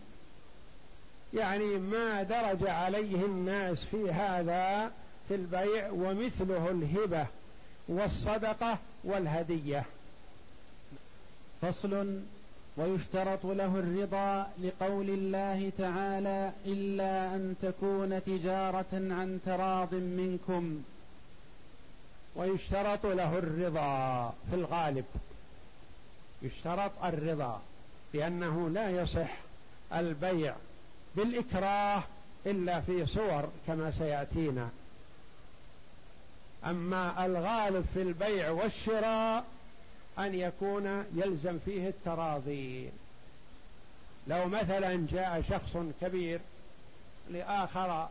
يعني 1.34 1.66
ما 1.66 2.24
درج 2.24 2.68
عليه 2.68 3.26
الناس 3.26 3.84
في 3.84 4.12
هذا 4.12 4.92
في 5.28 5.36
البيع 5.36 5.90
ومثله 5.90 6.70
الهبة 6.72 7.26
والصدقة 7.88 8.78
والهدية. 9.04 9.84
فصل 11.62 12.22
ويشترط 12.78 13.46
له 13.46 13.80
الرضا 13.80 14.52
لقول 14.64 15.10
الله 15.10 15.72
تعالى 15.78 16.52
إلا 16.66 17.36
أن 17.36 17.56
تكون 17.62 18.24
تجارة 18.26 18.94
عن 18.94 19.40
تراض 19.46 19.94
منكم. 19.94 20.84
ويشترط 22.36 23.06
له 23.06 23.38
الرضا 23.38 24.30
في 24.50 24.56
الغالب. 24.56 25.06
يشترط 26.42 26.92
الرضا 27.04 27.62
لأنه 28.14 28.70
لا 28.70 28.90
يصح 28.90 29.38
البيع 29.94 30.56
بالإكراه 31.16 32.04
إلا 32.46 32.82
في 32.82 33.06
صور 33.06 33.50
كما 33.68 33.92
سيأتينا. 33.92 34.70
أما 36.66 37.26
الغالب 37.26 37.86
في 37.94 38.02
البيع 38.02 38.50
والشراء 38.50 39.44
أن 40.20 40.34
يكون 40.36 41.06
يلزم 41.16 41.60
فيه 41.66 41.88
التراضي. 41.88 42.90
لو 44.28 44.48
مثلا 44.48 45.08
جاء 45.12 45.44
شخص 45.50 45.78
كبير 46.02 46.40
لآخر 47.30 48.10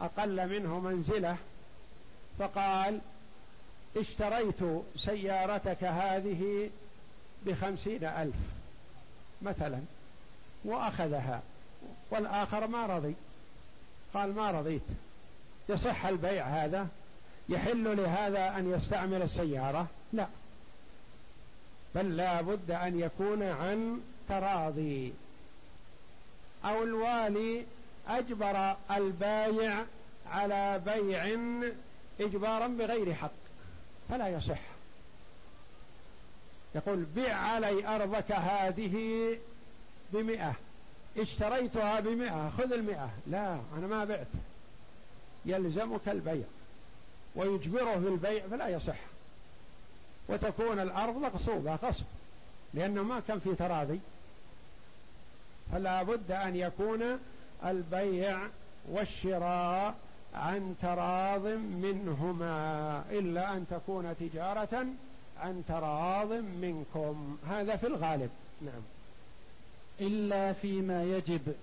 أقل 0.00 0.48
منه 0.48 0.80
منزلة 0.80 1.36
فقال 2.38 3.00
اشتريت 3.96 4.84
سيارتك 4.96 5.84
هذه 5.84 6.70
بخمسين 7.46 8.04
ألف 8.04 8.36
مثلا 9.42 9.80
وأخذها 10.64 11.42
والآخر 12.10 12.66
ما 12.66 12.86
رضي. 12.86 13.14
قال 14.14 14.34
ما 14.34 14.50
رضيت. 14.50 14.82
يصح 15.68 16.06
البيع 16.06 16.46
هذا؟ 16.46 16.88
يحل 17.48 17.96
لهذا 17.96 18.58
أن 18.58 18.72
يستعمل 18.72 19.22
السيارة؟ 19.22 19.86
لا. 20.12 20.26
بل 21.96 22.16
لا 22.16 22.40
بد 22.40 22.70
أن 22.70 23.00
يكون 23.00 23.42
عن 23.42 24.00
تراضي. 24.28 25.12
أو 26.64 26.82
الوالي 26.82 27.64
أجبر 28.08 28.76
البايع 28.90 29.84
على 30.30 30.82
بيع 30.86 31.38
إجبارا 32.20 32.66
بغير 32.66 33.14
حق 33.14 33.30
فلا 34.08 34.28
يصح. 34.28 34.60
يقول 36.74 37.04
بع 37.16 37.32
علي 37.32 37.86
أرضك 37.86 38.32
هذه 38.32 39.36
بمئة 40.12 40.54
اشتريتها 41.18 42.00
بمئة 42.00 42.52
خذ 42.58 42.72
المئة. 42.72 43.10
لا 43.26 43.58
أنا 43.78 43.86
ما 43.86 44.04
بعت. 44.04 44.26
يلزمك 45.44 46.08
البيع 46.08 46.44
ويجبره 47.34 47.94
بالبيع 47.94 48.46
فلا 48.50 48.68
يصح. 48.68 49.15
وتكون 50.28 50.78
الأرض 50.78 51.16
مغصوبة 51.16 51.74
غصب. 51.74 52.04
لأنه 52.74 53.02
ما 53.02 53.20
كان 53.28 53.38
في 53.38 53.54
تراضي. 53.54 54.00
فلا 55.72 56.02
بد 56.02 56.30
أن 56.30 56.56
يكون 56.56 57.18
البيع 57.64 58.38
والشراء 58.88 59.94
عن 60.34 60.74
تراض 60.82 61.46
منهما 61.56 63.04
إلا 63.10 63.52
أن 63.52 63.66
تكون 63.70 64.14
تجارة 64.20 64.86
عن 65.40 65.62
تراض 65.68 66.32
منكم. 66.32 67.38
هذا 67.48 67.76
في 67.76 67.86
الغالب. 67.86 68.30
نعم. 68.62 68.82
إلا 70.00 70.52
فيما 70.52 71.04
يجب. 71.04 71.54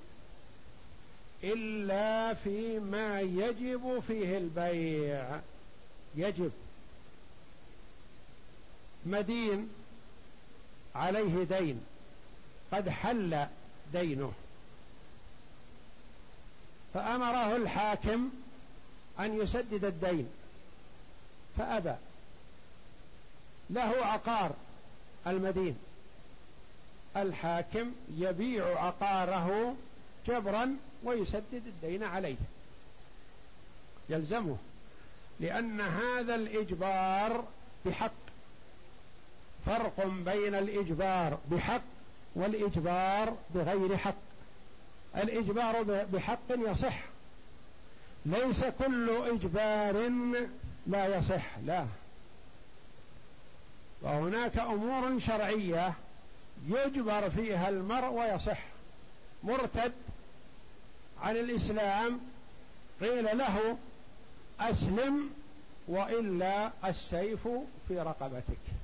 إلا 1.44 2.34
فيما 2.34 3.22
يجب 3.22 4.04
فيه 4.08 4.38
البيع. 4.38 5.40
يجب. 6.16 6.52
مدين 9.06 9.70
عليه 10.96 11.44
دين 11.44 11.82
قد 12.72 12.90
حل 12.90 13.46
دينه. 13.94 14.34
فأمره 16.94 17.56
الحاكم 17.56 18.30
أن 19.20 19.42
يسدد 19.42 19.86
الدين 19.86 20.30
فأبى. 21.58 21.96
له 23.70 24.06
عقار 24.06 24.52
المدين. 25.28 25.78
الحاكم 27.18 27.92
يبيع 28.18 28.86
عقاره 28.86 29.76
جبرا 30.28 30.78
ويسدد 31.04 31.62
الدين 31.68 32.04
عليه. 32.04 32.36
يلزمه 34.10 34.58
لأن 35.40 35.82
هذا 35.82 36.36
الإجبار 36.36 37.46
بحق 37.86 38.23
فرق 39.66 40.06
بين 40.06 40.56
الإجبار 40.56 41.38
بحق 41.52 41.82
والإجبار 42.36 43.38
بغير 43.56 43.98
حق. 43.98 44.16
الإجبار 45.18 45.84
بحق 45.84 46.50
يصح. 46.50 47.00
ليس 48.26 48.64
كل 48.66 49.10
إجبار 49.10 50.10
لا 50.88 51.18
يصح 51.18 51.58
لا. 51.66 51.86
وهناك 54.02 54.58
أمور 54.58 55.20
شرعية 55.20 55.94
يجبر 56.68 57.30
فيها 57.30 57.70
المرء 57.70 58.08
ويصح. 58.08 58.60
مرتد 59.44 59.94
عن 61.22 61.36
الإسلام 61.36 62.20
قيل 63.02 63.38
له 63.38 63.78
أسلم 64.60 65.30
وإلا 65.88 66.72
السيف 66.86 67.48
في 67.88 68.00
رقبتك. 68.00 68.83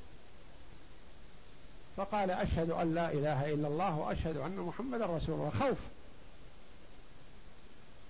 فقال 1.99 2.31
أشهد 2.31 2.69
أن 2.69 2.95
لا 2.95 3.11
إله 3.11 3.53
إلا 3.53 3.67
الله 3.67 3.97
وأشهد 3.97 4.37
أن 4.37 4.55
محمدا 4.55 5.05
رسول 5.05 5.35
الله. 5.35 5.49
خوف. 5.59 5.77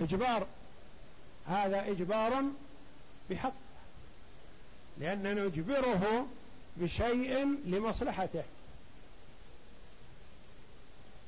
إجبار. 0.01 0.47
هذا 1.47 1.91
إجبار 1.91 2.43
بحق. 3.29 3.53
لأننا 4.97 5.33
نجبره 5.33 6.25
بشيء 6.77 7.45
لمصلحته. 7.65 8.43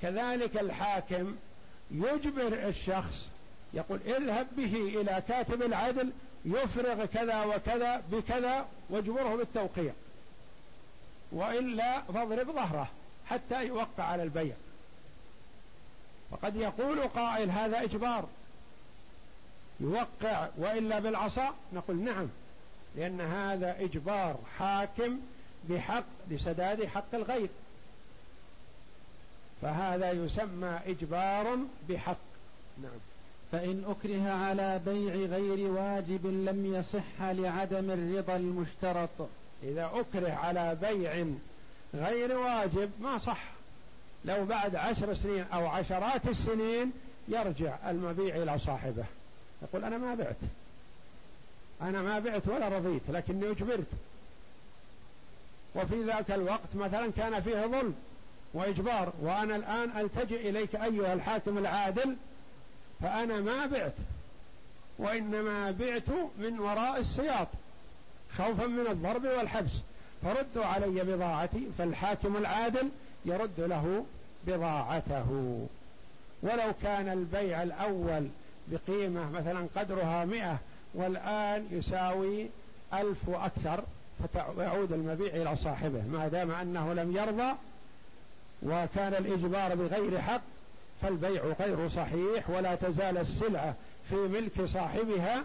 كذلك 0.01 0.57
الحاكم 0.57 1.35
يجبر 1.91 2.67
الشخص 2.67 3.25
يقول 3.73 3.99
اذهب 4.05 4.47
به 4.57 4.75
إلى 4.75 5.23
كاتب 5.27 5.61
العدل 5.61 6.11
يفرغ 6.45 7.05
كذا 7.05 7.43
وكذا 7.43 8.03
بكذا 8.11 8.65
واجبره 8.89 9.35
بالتوقيع. 9.35 9.93
وإلا 11.31 12.01
فاضرب 12.01 12.51
ظهره 12.51 12.87
حتى 13.25 13.67
يوقع 13.67 14.03
على 14.03 14.23
البيع. 14.23 14.55
وقد 16.31 16.55
يقول 16.55 17.01
قائل 17.01 17.49
هذا 17.49 17.83
إجبار. 17.83 18.27
يوقع 19.79 20.47
وإلا 20.57 20.99
بالعصا؟ 20.99 21.53
نقول 21.73 21.97
نعم 21.97 22.27
لأن 22.95 23.21
هذا 23.21 23.75
إجبار 23.79 24.35
حاكم 24.59 25.19
بحق 25.69 26.03
لسداد 26.29 26.85
حق 26.85 27.15
الغير. 27.15 27.49
فهذا 29.61 30.11
يسمى 30.11 30.79
إجبار 30.85 31.57
بحق. 31.89 32.17
نعم. 32.81 32.99
فإن 33.51 33.83
أكره 33.87 34.31
على 34.31 34.81
بيع 34.85 35.13
غير 35.13 35.71
واجب 35.71 36.25
لم 36.25 36.75
يصح 36.75 37.21
لعدم 37.21 37.91
الرضا 37.91 38.35
المشترط. 38.35 39.29
إذا 39.63 39.91
أكره 39.93 40.31
على 40.31 40.77
بيع 40.81 41.25
غير 41.93 42.37
واجب 42.37 42.91
ما 43.01 43.17
صح. 43.17 43.43
لو 44.25 44.45
بعد 44.45 44.75
عشر 44.75 45.15
سنين 45.15 45.45
أو 45.53 45.67
عشرات 45.67 46.27
السنين 46.27 46.91
يرجع 47.27 47.89
المبيع 47.89 48.35
إلى 48.35 48.59
صاحبه. 48.59 49.03
يقول 49.61 49.83
أنا 49.83 49.97
ما 49.97 50.15
بعت. 50.15 50.35
أنا 51.81 52.01
ما 52.01 52.19
بعت 52.19 52.47
ولا 52.47 52.67
رضيت 52.67 53.01
لكني 53.09 53.51
أجبرت. 53.51 53.87
وفي 55.75 56.03
ذاك 56.03 56.31
الوقت 56.31 56.75
مثلا 56.75 57.11
كان 57.11 57.41
فيه 57.41 57.65
ظلم 57.65 57.95
وإجبار 58.53 59.13
وأنا 59.21 59.55
الآن 59.55 59.97
ألتجئ 59.97 60.49
إليك 60.49 60.75
أيها 60.75 61.13
الحاكم 61.13 61.57
العادل 61.57 62.15
فأنا 63.01 63.39
ما 63.39 63.65
بعت. 63.65 63.93
وإنما 64.97 65.71
بعت 65.71 66.09
من 66.37 66.59
وراء 66.59 66.99
السياط. 66.99 67.47
خوفا 68.37 68.67
من 68.67 68.87
الضرب 68.87 69.23
والحبس. 69.23 69.71
فردوا 70.23 70.65
علي 70.65 71.03
بضاعتي 71.03 71.67
فالحاكم 71.77 72.37
العادل 72.37 72.89
يرد 73.25 73.59
له 73.59 74.05
بضاعته. 74.47 75.67
ولو 76.43 76.73
كان 76.83 77.09
البيع 77.09 77.63
الأول 77.63 78.27
بقيمة 78.67 79.31
مثلا 79.31 79.67
قدرها 79.75 80.25
مئة 80.25 80.57
والآن 80.93 81.67
يساوي 81.71 82.47
ألف 82.93 83.29
وأكثر 83.29 83.83
فيعود 84.55 84.91
المبيع 84.91 85.35
إلى 85.35 85.55
صاحبه. 85.55 86.01
ما 86.11 86.27
دام 86.27 86.51
أنه 86.51 86.93
لم 86.93 87.17
يرضى 87.17 87.53
وكان 88.63 89.13
الإجبار 89.13 89.75
بغير 89.75 90.21
حق 90.21 90.41
فالبيع 91.01 91.41
غير 91.59 91.89
صحيح 91.89 92.49
ولا 92.49 92.75
تزال 92.75 93.17
السلعة 93.17 93.75
في 94.09 94.15
ملك 94.15 94.65
صاحبها 94.65 95.43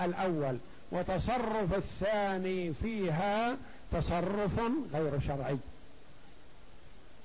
الأول. 0.00 0.58
وتصرف 0.90 1.74
الثاني 1.74 2.72
فيها 2.82 3.56
تصرف 3.92 4.60
غير 4.94 5.20
شرعي. 5.20 5.56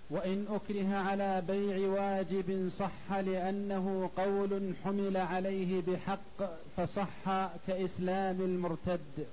وإن 0.10 0.46
أكره 0.50 0.96
على 0.96 1.44
بيع 1.48 1.90
واجب 1.90 2.70
صح 2.80 3.14
لأنه 3.18 4.10
قول 4.18 4.74
حمل 4.86 5.18
عليه 5.18 5.82
بحق 5.88 6.52
فصح 6.78 7.50
كإسلام 7.68 8.42
المرتد. 8.42 9.26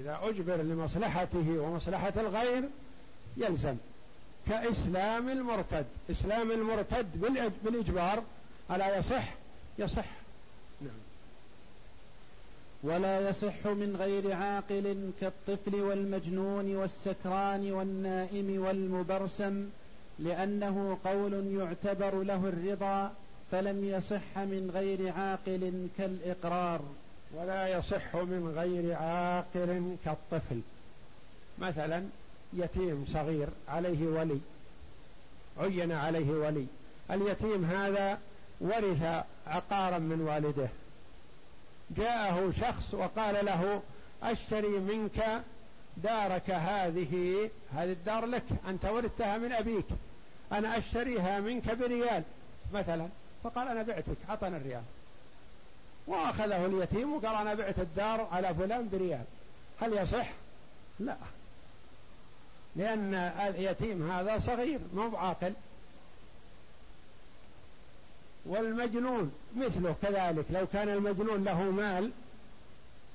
إذا 0.00 0.18
أجبر 0.22 0.56
لمصلحته 0.56 1.58
ومصلحة 1.58 2.12
الغير 2.16 2.62
يلزم. 3.36 3.76
كإسلام 4.48 5.28
المرتد. 5.28 5.86
إسلام 6.10 6.50
المرتد 6.50 7.06
بالإجبار 7.64 8.22
ألا 8.70 8.98
يصح 8.98 9.34
يصح 9.78 10.19
ولا 12.82 13.28
يصح 13.28 13.66
من 13.66 13.96
غير 13.98 14.32
عاقل 14.32 15.10
كالطفل 15.20 15.74
والمجنون 15.74 16.76
والسكران 16.76 17.72
والنائم 17.72 18.62
والمبرسم 18.62 19.68
لأنه 20.18 20.98
قول 21.04 21.56
يعتبر 21.56 22.22
له 22.22 22.48
الرضا 22.48 23.12
فلم 23.50 23.84
يصح 23.84 24.38
من 24.38 24.70
غير 24.74 25.12
عاقل 25.12 25.88
كالإقرار. 25.98 26.80
ولا 27.34 27.68
يصح 27.68 28.16
من 28.16 28.52
غير 28.56 28.94
عاقل 28.94 29.96
كالطفل. 30.04 30.60
مثلا 31.58 32.04
يتيم 32.52 33.04
صغير 33.08 33.48
عليه 33.68 34.06
ولي 34.06 34.40
عين 35.58 35.92
عليه 35.92 36.30
ولي 36.30 36.66
اليتيم 37.10 37.64
هذا 37.64 38.18
ورث 38.60 39.24
عقارا 39.46 39.98
من 39.98 40.20
والده 40.20 40.68
جاءه 41.96 42.52
شخص 42.60 42.94
وقال 42.94 43.44
له 43.44 43.82
أشتري 44.22 44.68
منك 44.68 45.42
دارك 45.96 46.50
هذه 46.50 47.50
هذه 47.74 47.92
الدار 47.92 48.26
لك 48.26 48.44
أنت 48.68 48.84
ورثتها 48.84 49.38
من 49.38 49.52
أبيك 49.52 49.86
أنا 50.52 50.78
أشتريها 50.78 51.40
منك 51.40 51.70
بريال 51.70 52.22
مثلا 52.74 53.08
فقال 53.44 53.68
أنا 53.68 53.82
بعتك 53.82 54.16
اعطنا 54.28 54.56
الريال. 54.56 54.82
وأخذه 56.06 56.66
اليتيم 56.66 57.12
وقال 57.12 57.34
أنا 57.36 57.54
بعت 57.54 57.78
الدار 57.78 58.28
على 58.32 58.54
فلان 58.54 58.88
بريال. 58.92 59.24
هل 59.80 59.92
يصح؟ 59.92 60.26
لا. 61.00 61.16
لأن 62.76 63.14
اليتيم 63.14 64.10
هذا 64.10 64.38
صغير 64.38 64.78
مو 64.94 65.08
بعاقل. 65.08 65.52
والمجنون 68.46 69.32
مثله 69.56 69.94
كذلك. 70.02 70.44
لو 70.50 70.66
كان 70.66 70.88
المجنون 70.88 71.44
له 71.44 71.70
مال 71.70 72.10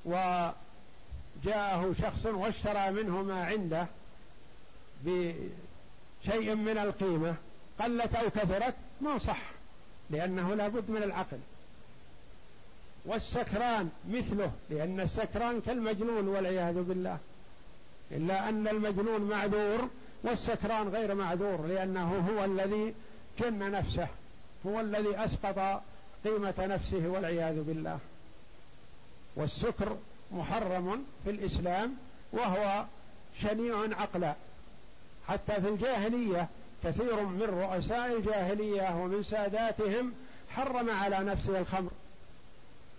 وجاءه 0.05 1.93
شخص 2.01 2.26
واشترى 2.26 2.91
منه 2.91 3.21
ما 3.21 3.45
عنده 3.45 3.88
بشيء 5.03 6.55
من 6.55 6.78
القيمة 6.78 7.36
قلت 7.80 8.15
أو 8.15 8.30
كثرت 8.30 8.76
ما 9.01 9.17
صح 9.17 9.41
لأنه 10.09 10.55
لابد 10.55 10.89
من 10.89 11.03
العقل. 11.03 11.39
والسكران 13.05 13.89
مثله 14.09 14.51
لأن 14.69 14.99
السكران 14.99 15.61
كالمجنون 15.61 16.28
والعياذ 16.28 16.84
بالله. 16.84 17.17
إلا 18.11 18.49
أن 18.49 18.67
المجنون 18.67 19.21
معذور 19.21 19.89
والسكران 20.23 20.88
غير 20.88 21.15
معذور 21.15 21.67
لأنه 21.67 22.30
هو 22.30 22.45
الذي 22.45 22.93
جن 23.39 23.71
نفسه. 23.71 24.07
هو 24.68 24.80
الذي 24.80 25.18
أسقط 25.18 25.82
قيمة 26.24 26.53
نفسه 26.59 27.07
والعياذ 27.07 27.63
بالله. 27.63 27.99
والسكر 29.36 29.97
محرم 30.32 31.05
في 31.24 31.30
الإسلام 31.30 31.95
وهو 32.32 32.86
شنيع 33.41 33.99
عقلا 33.99 34.34
حتى 35.28 35.61
في 35.61 35.70
الجاهلية 35.70 36.47
كثير 36.84 37.24
من 37.24 37.41
رؤساء 37.41 38.18
الجاهلية 38.18 38.95
ومن 38.95 39.24
ساداتهم 39.24 40.13
حرم 40.49 40.89
على 40.89 41.20
نفسه 41.20 41.59
الخمر. 41.59 41.91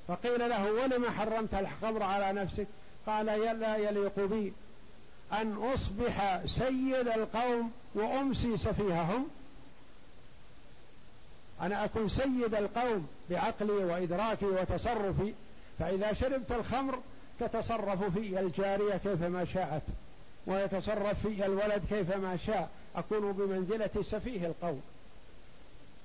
فقيل 0.09 0.49
له 0.49 0.73
ولم 0.73 1.11
حرمت 1.11 1.55
الخمر 1.55 2.03
على 2.03 2.33
نفسك؟ 2.33 2.67
قال 3.07 3.27
لا 3.61 3.77
يليق 3.77 4.21
بي. 4.21 4.53
أن 5.33 5.71
أصبح 5.75 6.47
سيد 6.47 7.09
القوم 7.09 7.73
وأمسي 7.95 8.57
سفيههم 8.57 9.27
أنا 11.61 11.85
أكون 11.85 12.09
سيد 12.09 12.55
القوم 12.55 13.09
بعقلي 13.31 13.73
وإدراكي 13.73 14.47
وتصرفي 14.47 15.35
فإذا 15.79 16.13
شربت 16.13 16.53
الخمر 16.53 16.99
تتصرف 17.41 18.05
في 18.05 18.41
الجارية 18.41 18.97
كيفما 18.97 19.45
شاءت 19.45 19.83
ويتصرف 20.47 21.27
في 21.27 21.47
الولد 21.47 21.83
كيفما 21.89 22.37
شاء. 22.37 22.69
أكون 22.97 23.33
بمنزلة 23.33 24.03
سفيه 24.03 24.47
القوم. 24.47 24.83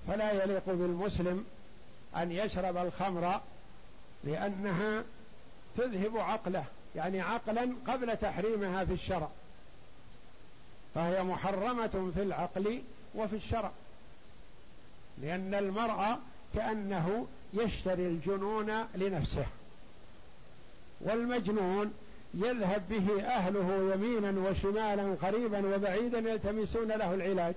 فلا 0.07 0.43
يليق 0.43 0.65
بالمسلم 0.65 1.45
أن 2.15 2.31
يشرب 2.31 2.77
الخمر 2.77 3.39
لأنها 4.23 5.03
تذهب 5.77 6.17
عقله 6.17 6.63
يعني 6.95 7.21
عقلا 7.21 7.75
قبل 7.87 8.17
تحريمها 8.17 8.85
في 8.85 8.93
الشرع. 8.93 9.29
فهي 10.95 11.23
محرمة 11.23 12.11
في 12.15 12.21
العقل 12.21 12.81
وفي 13.15 13.35
الشرع. 13.35 13.71
لأن 15.21 15.53
المرأة 15.53 16.17
كأنه 16.55 17.27
يشتري 17.53 18.07
الجنون 18.07 18.71
لنفسه. 18.95 19.45
والمجنون 21.01 21.93
يذهب 22.33 22.83
به 22.89 23.23
أهله 23.23 23.93
يمينا 23.93 24.49
وشمالا 24.49 25.15
قريبا 25.21 25.75
وبعيدا 25.75 26.17
يلتمسون 26.17 26.87
له 26.87 27.13
العلاج. 27.13 27.55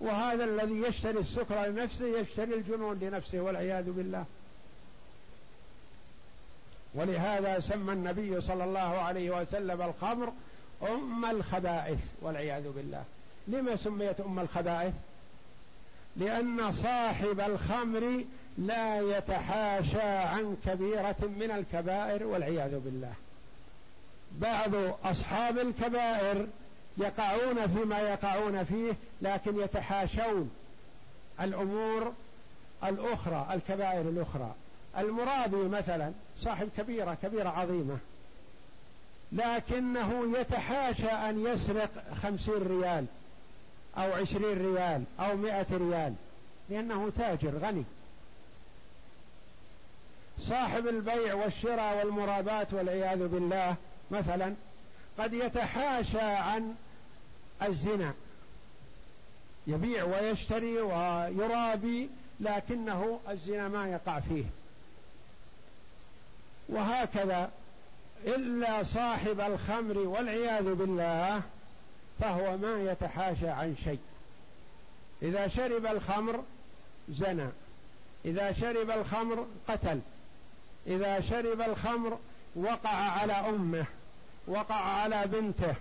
وهذا 0.00 0.44
الذي 0.44 0.74
يشتري 0.74 1.18
السكر 1.18 1.66
لنفسه 1.66 2.18
يشتري 2.18 2.54
الجنون 2.54 2.98
لنفسه 2.98 3.40
والعياذ 3.40 3.90
بالله. 3.90 4.24
ولهذا 6.94 7.60
سمى 7.60 7.92
النبي 7.92 8.40
صلى 8.40 8.64
الله 8.64 8.80
عليه 8.80 9.40
وسلم 9.40 9.82
الخمر 9.82 10.32
أم 10.82 11.24
الخبائث 11.24 11.98
والعياذ 12.20 12.72
بالله. 12.72 13.04
لما 13.48 13.76
سميت 13.76 14.20
أم 14.20 14.38
الخبائث؟ 14.38 14.94
لأن 16.16 16.72
صاحب 16.72 17.40
الخمر 17.40 18.24
لا 18.58 19.18
يتحاشى 19.18 20.02
عن 20.02 20.56
كبيرة 20.66 21.16
من 21.20 21.50
الكبائر 21.50 22.26
والعياذ 22.26 22.78
بالله. 22.78 23.12
بعض 24.32 24.70
أصحاب 25.04 25.58
الكبائر 25.58 26.46
يقعون 26.98 27.66
فيما 27.66 27.98
يقعون 28.00 28.64
فيه 28.64 28.92
لكن 29.22 29.60
يتحاشون. 29.60 30.50
الأمور 31.40 32.12
الأخرى 32.84 33.46
الكبائر 33.52 34.00
الأخرى. 34.00 34.54
المرابي 34.98 35.68
مثلا 35.68 36.12
صاحب 36.40 36.68
كبيرة 36.78 37.16
كبيرة 37.22 37.48
عظيمة. 37.48 37.98
لكنه 39.32 40.38
يتحاشى 40.38 41.10
أن 41.10 41.46
يسرق 41.46 41.90
خمسين 42.22 42.62
ريال. 42.68 43.06
أو 43.98 44.12
عشرين 44.12 44.74
ريال 44.74 45.04
أو 45.20 45.36
مئة 45.36 45.66
ريال 45.70 46.14
لأنه 46.68 47.12
تاجر 47.18 47.58
غني. 47.58 47.84
صاحب 50.40 50.86
البيع 50.88 51.34
والشراء 51.34 51.98
والمرابات 51.98 52.72
والعياذ 52.72 53.26
بالله 53.28 53.76
مثلا 54.10 54.54
قد 55.18 55.32
يتحاشى 55.32 56.20
عن 56.20 56.74
الزنا. 57.62 58.12
يبيع 59.66 60.04
ويشتري 60.04 60.80
ويرابي 60.80 62.08
لكنه 62.40 63.20
الزنا 63.30 63.68
ما 63.68 63.88
يقع 63.88 64.20
فيه. 64.20 64.44
وهكذا 66.68 67.50
إلا 68.26 68.82
صاحب 68.82 69.40
الخمر 69.40 69.98
والعياذ 69.98 70.74
بالله 70.74 71.42
فهو 72.20 72.56
ما 72.56 72.92
يتحاشى 72.92 73.48
عن 73.48 73.76
شيء. 73.84 73.98
إذا 75.22 75.48
شرب 75.48 75.86
الخمر 75.86 76.42
زنى 77.08 77.48
إذا 78.24 78.52
شرب 78.52 78.90
الخمر 78.90 79.46
قتل 79.68 80.00
إذا 80.86 81.20
شرب 81.20 81.60
الخمر 81.60 82.18
وقع 82.56 82.94
على 82.94 83.32
أمه 83.32 83.84
وقع 84.46 84.74
على 84.74 85.26
بنته. 85.26 85.74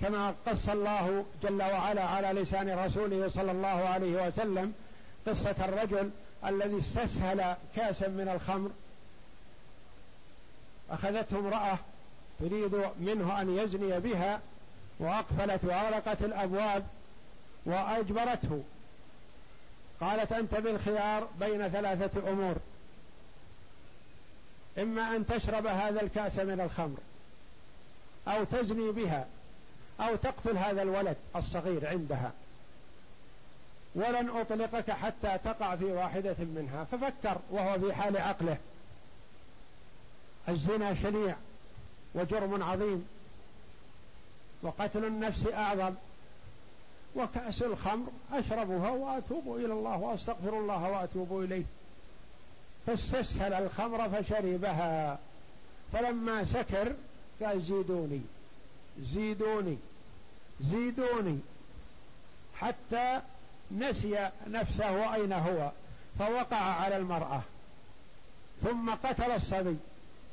كما 0.00 0.34
قص 0.46 0.68
الله 0.68 1.24
جل 1.42 1.62
وعلا 1.62 2.04
على 2.04 2.40
لسان 2.40 2.78
رسوله 2.78 3.28
صلى 3.28 3.50
الله 3.50 3.68
عليه 3.68 4.26
وسلم 4.26 4.74
قصة 5.26 5.56
الرجل 5.58 6.10
الذي 6.46 6.78
استسهل 6.78 7.56
كاسا 7.76 8.08
من 8.08 8.28
الخمر. 8.28 8.70
أخذته 10.90 11.38
امرأة 11.38 11.78
تريد 12.42 12.74
منه 13.00 13.40
أن 13.40 13.58
يزني 13.58 14.00
بها 14.00 14.40
وأقفلت 14.98 15.64
وأغلقت 15.64 16.22
الأبواب 16.22 16.86
وأجبرته. 17.66 18.62
قالت 20.00 20.32
أنت 20.32 20.54
بالخيار 20.54 21.28
بين 21.40 21.68
ثلاثة 21.68 22.30
أمور. 22.30 22.56
إما 24.78 25.16
أن 25.16 25.26
تشرب 25.26 25.66
هذا 25.66 26.02
الكأس 26.02 26.38
من 26.38 26.60
الخمر 26.60 26.98
أو 28.28 28.44
تزني 28.44 28.92
بها 28.92 29.26
أو 30.00 30.16
تقتل 30.16 30.56
هذا 30.56 30.82
الولد 30.82 31.16
الصغير 31.36 31.88
عندها. 31.88 32.32
ولن 33.94 34.30
أطلقك 34.30 34.90
حتى 34.90 35.38
تقع 35.44 35.76
في 35.76 35.84
واحدة 35.84 36.36
منها. 36.38 36.84
ففكر 36.84 37.38
وهو 37.50 37.80
في 37.80 37.94
حال 37.94 38.16
عقله. 38.16 38.56
الزنا 40.48 40.94
شنيع. 40.94 41.36
وجرم 42.14 42.62
عظيم 42.62 43.08
وقتل 44.62 45.04
النفس 45.04 45.46
أعظم 45.46 45.94
وكأس 47.16 47.62
الخمر 47.62 48.06
أشربها 48.32 48.90
وأتوب 48.90 49.56
إلى 49.56 49.72
الله 49.72 49.96
وأستغفر 49.96 50.58
الله 50.58 50.90
وأتوب 50.90 51.40
إليه 51.40 51.64
فاستسهل 52.86 53.54
الخمر 53.54 54.08
فشربها 54.08 55.18
فلما 55.92 56.44
سكر 56.44 56.94
قال 57.42 57.62
زيدوني 57.62 58.20
زيدوني 59.00 59.78
زيدوني 60.60 61.38
حتى 62.56 63.20
نسي 63.70 64.30
نفسه 64.48 65.14
أين 65.14 65.32
هو 65.32 65.70
فوقع 66.18 66.56
على 66.56 66.96
المرأة 66.96 67.40
ثم 68.62 68.90
قتل 68.90 69.30
الصبي 69.30 69.76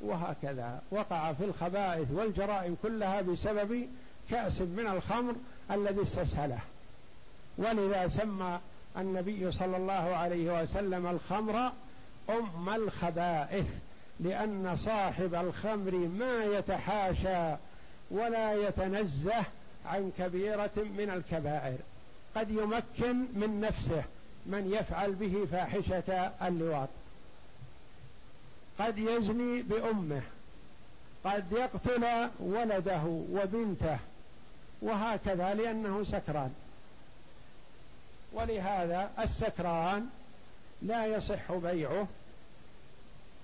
وهكذا. 0.00 0.82
وقع 0.90 1.32
في 1.32 1.44
الخبائث 1.44 2.08
والجرائم 2.10 2.76
كلها 2.82 3.20
بسبب 3.20 3.88
كأس 4.30 4.60
من 4.60 4.86
الخمر 4.86 5.34
الذي 5.70 6.02
استسهله. 6.02 6.58
ولذا 7.58 8.08
سمى 8.08 8.58
النبي 8.96 9.52
صلى 9.52 9.76
الله 9.76 9.92
عليه 9.92 10.62
وسلم 10.62 11.06
الخمر 11.06 11.72
أم 12.30 12.68
الخبائث 12.68 13.74
لأن 14.20 14.76
صاحب 14.76 15.34
الخمر 15.34 15.94
ما 15.94 16.44
يتحاشى 16.44 17.56
ولا 18.10 18.52
يتنزه 18.68 19.44
عن 19.86 20.12
كبيرة 20.18 20.70
من 20.76 21.10
الكبائر. 21.10 21.78
قد 22.36 22.50
يمكن 22.50 23.16
من 23.34 23.60
نفسه 23.60 24.02
من 24.46 24.72
يفعل 24.72 25.12
به 25.12 25.46
فاحشة 25.52 26.32
اللواط. 26.42 26.88
قد 28.80 28.98
يزني 28.98 29.62
بأمه 29.62 30.22
قد 31.24 31.52
يقتل 31.52 32.28
ولده 32.38 33.02
وبنته 33.32 33.98
وهكذا 34.82 35.54
لأنه 35.54 36.04
سكران. 36.04 36.54
ولهذا 38.32 39.10
السكران 39.18 40.06
لا 40.82 41.06
يصح 41.06 41.52
بيعه 41.52 42.06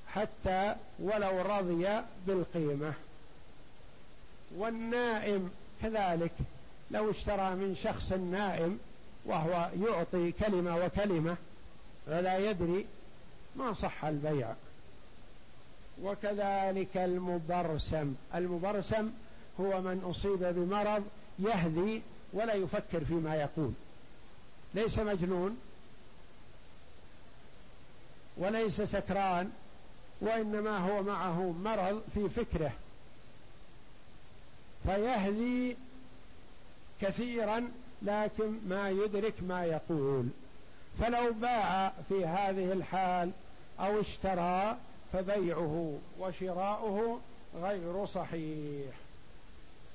حتى 0.08 0.74
ولو 0.98 1.40
رضي 1.40 2.02
بالقيمة. 2.26 2.92
والنائم 4.56 5.50
كذلك 5.82 6.32
لو 6.90 7.10
اشترى 7.10 7.50
من 7.50 7.76
شخص 7.84 8.12
نائم 8.12 8.78
وهو 9.24 9.70
يعطي 9.82 10.32
كلمة 10.32 10.76
وكلمة 10.84 11.36
ولا 12.06 12.38
يدري 12.38 12.86
ما 13.56 13.74
صح 13.74 14.04
البيع. 14.04 14.54
وكذلك 16.02 16.96
المبرسم. 16.96 18.14
المبرسم 18.34 19.10
هو 19.60 19.80
من 19.80 20.04
أصيب 20.10 20.38
بمرض 20.38 21.04
يهذي 21.38 22.02
ولا 22.32 22.54
يفكر 22.54 23.04
فيما 23.04 23.34
يقول. 23.34 23.72
ليس 24.74 24.98
مجنون 24.98 25.58
وليس 28.36 28.80
سكران 28.80 29.50
وإنما 30.20 30.78
هو 30.78 31.02
معه 31.02 31.54
مرض 31.64 32.02
في 32.14 32.28
فكره. 32.28 32.72
فيهذي 34.86 35.76
كثيرا 37.00 37.68
لكن 38.02 38.58
ما 38.68 38.90
يدرك 38.90 39.34
ما 39.42 39.64
يقول. 39.64 40.28
فلو 41.00 41.32
باع 41.32 41.92
في 42.08 42.26
هذه 42.26 42.72
الحال 42.72 43.30
أو 43.80 44.00
اشترى 44.00 44.76
فبيعه 45.12 45.98
وشراؤه 46.18 47.20
غير 47.62 48.06
صحيح 48.06 48.94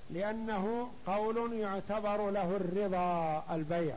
لأنه 0.09 0.89
قول 1.07 1.53
يعتبر 1.53 2.29
له 2.29 2.55
الرضا 2.55 3.43
البيع 3.55 3.95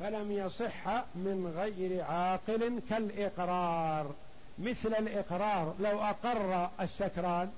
فلم 0.00 0.32
يصح 0.32 0.88
من 1.14 1.52
غير 1.56 2.04
عاقل 2.04 2.80
كالإقرار 2.90 4.14
مثل 4.58 4.94
الإقرار 4.94 5.74
لو 5.80 6.02
أقر 6.02 6.70
السكران 6.80 7.52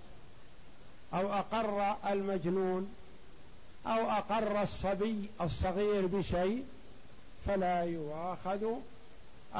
أو 1.14 1.32
أقر 1.32 1.96
المجنون 2.10 2.94
أو 3.86 4.10
أقر 4.10 4.62
الصبي 4.62 5.28
الصغير 5.40 6.06
بشيء 6.06 6.64
فلا 7.46 7.82
يؤاخذ 7.82 8.66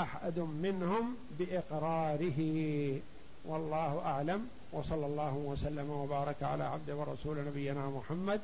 أحد 0.03 0.38
منهم 0.38 1.16
بإقراره. 1.38 2.38
والله 3.44 4.01
أعلم. 4.05 4.49
وصلى 4.72 5.07
الله 5.07 5.34
وسلم 5.34 5.90
وبارك 5.90 6.42
على 6.42 6.64
عبد 6.64 6.90
ورسول 6.90 7.47
نبينا 7.47 7.90
محمد 7.90 8.40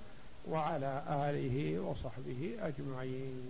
وعلى 0.50 1.02
آله 1.08 1.80
وصحبه 1.80 2.56
أجمعين. 2.60 3.42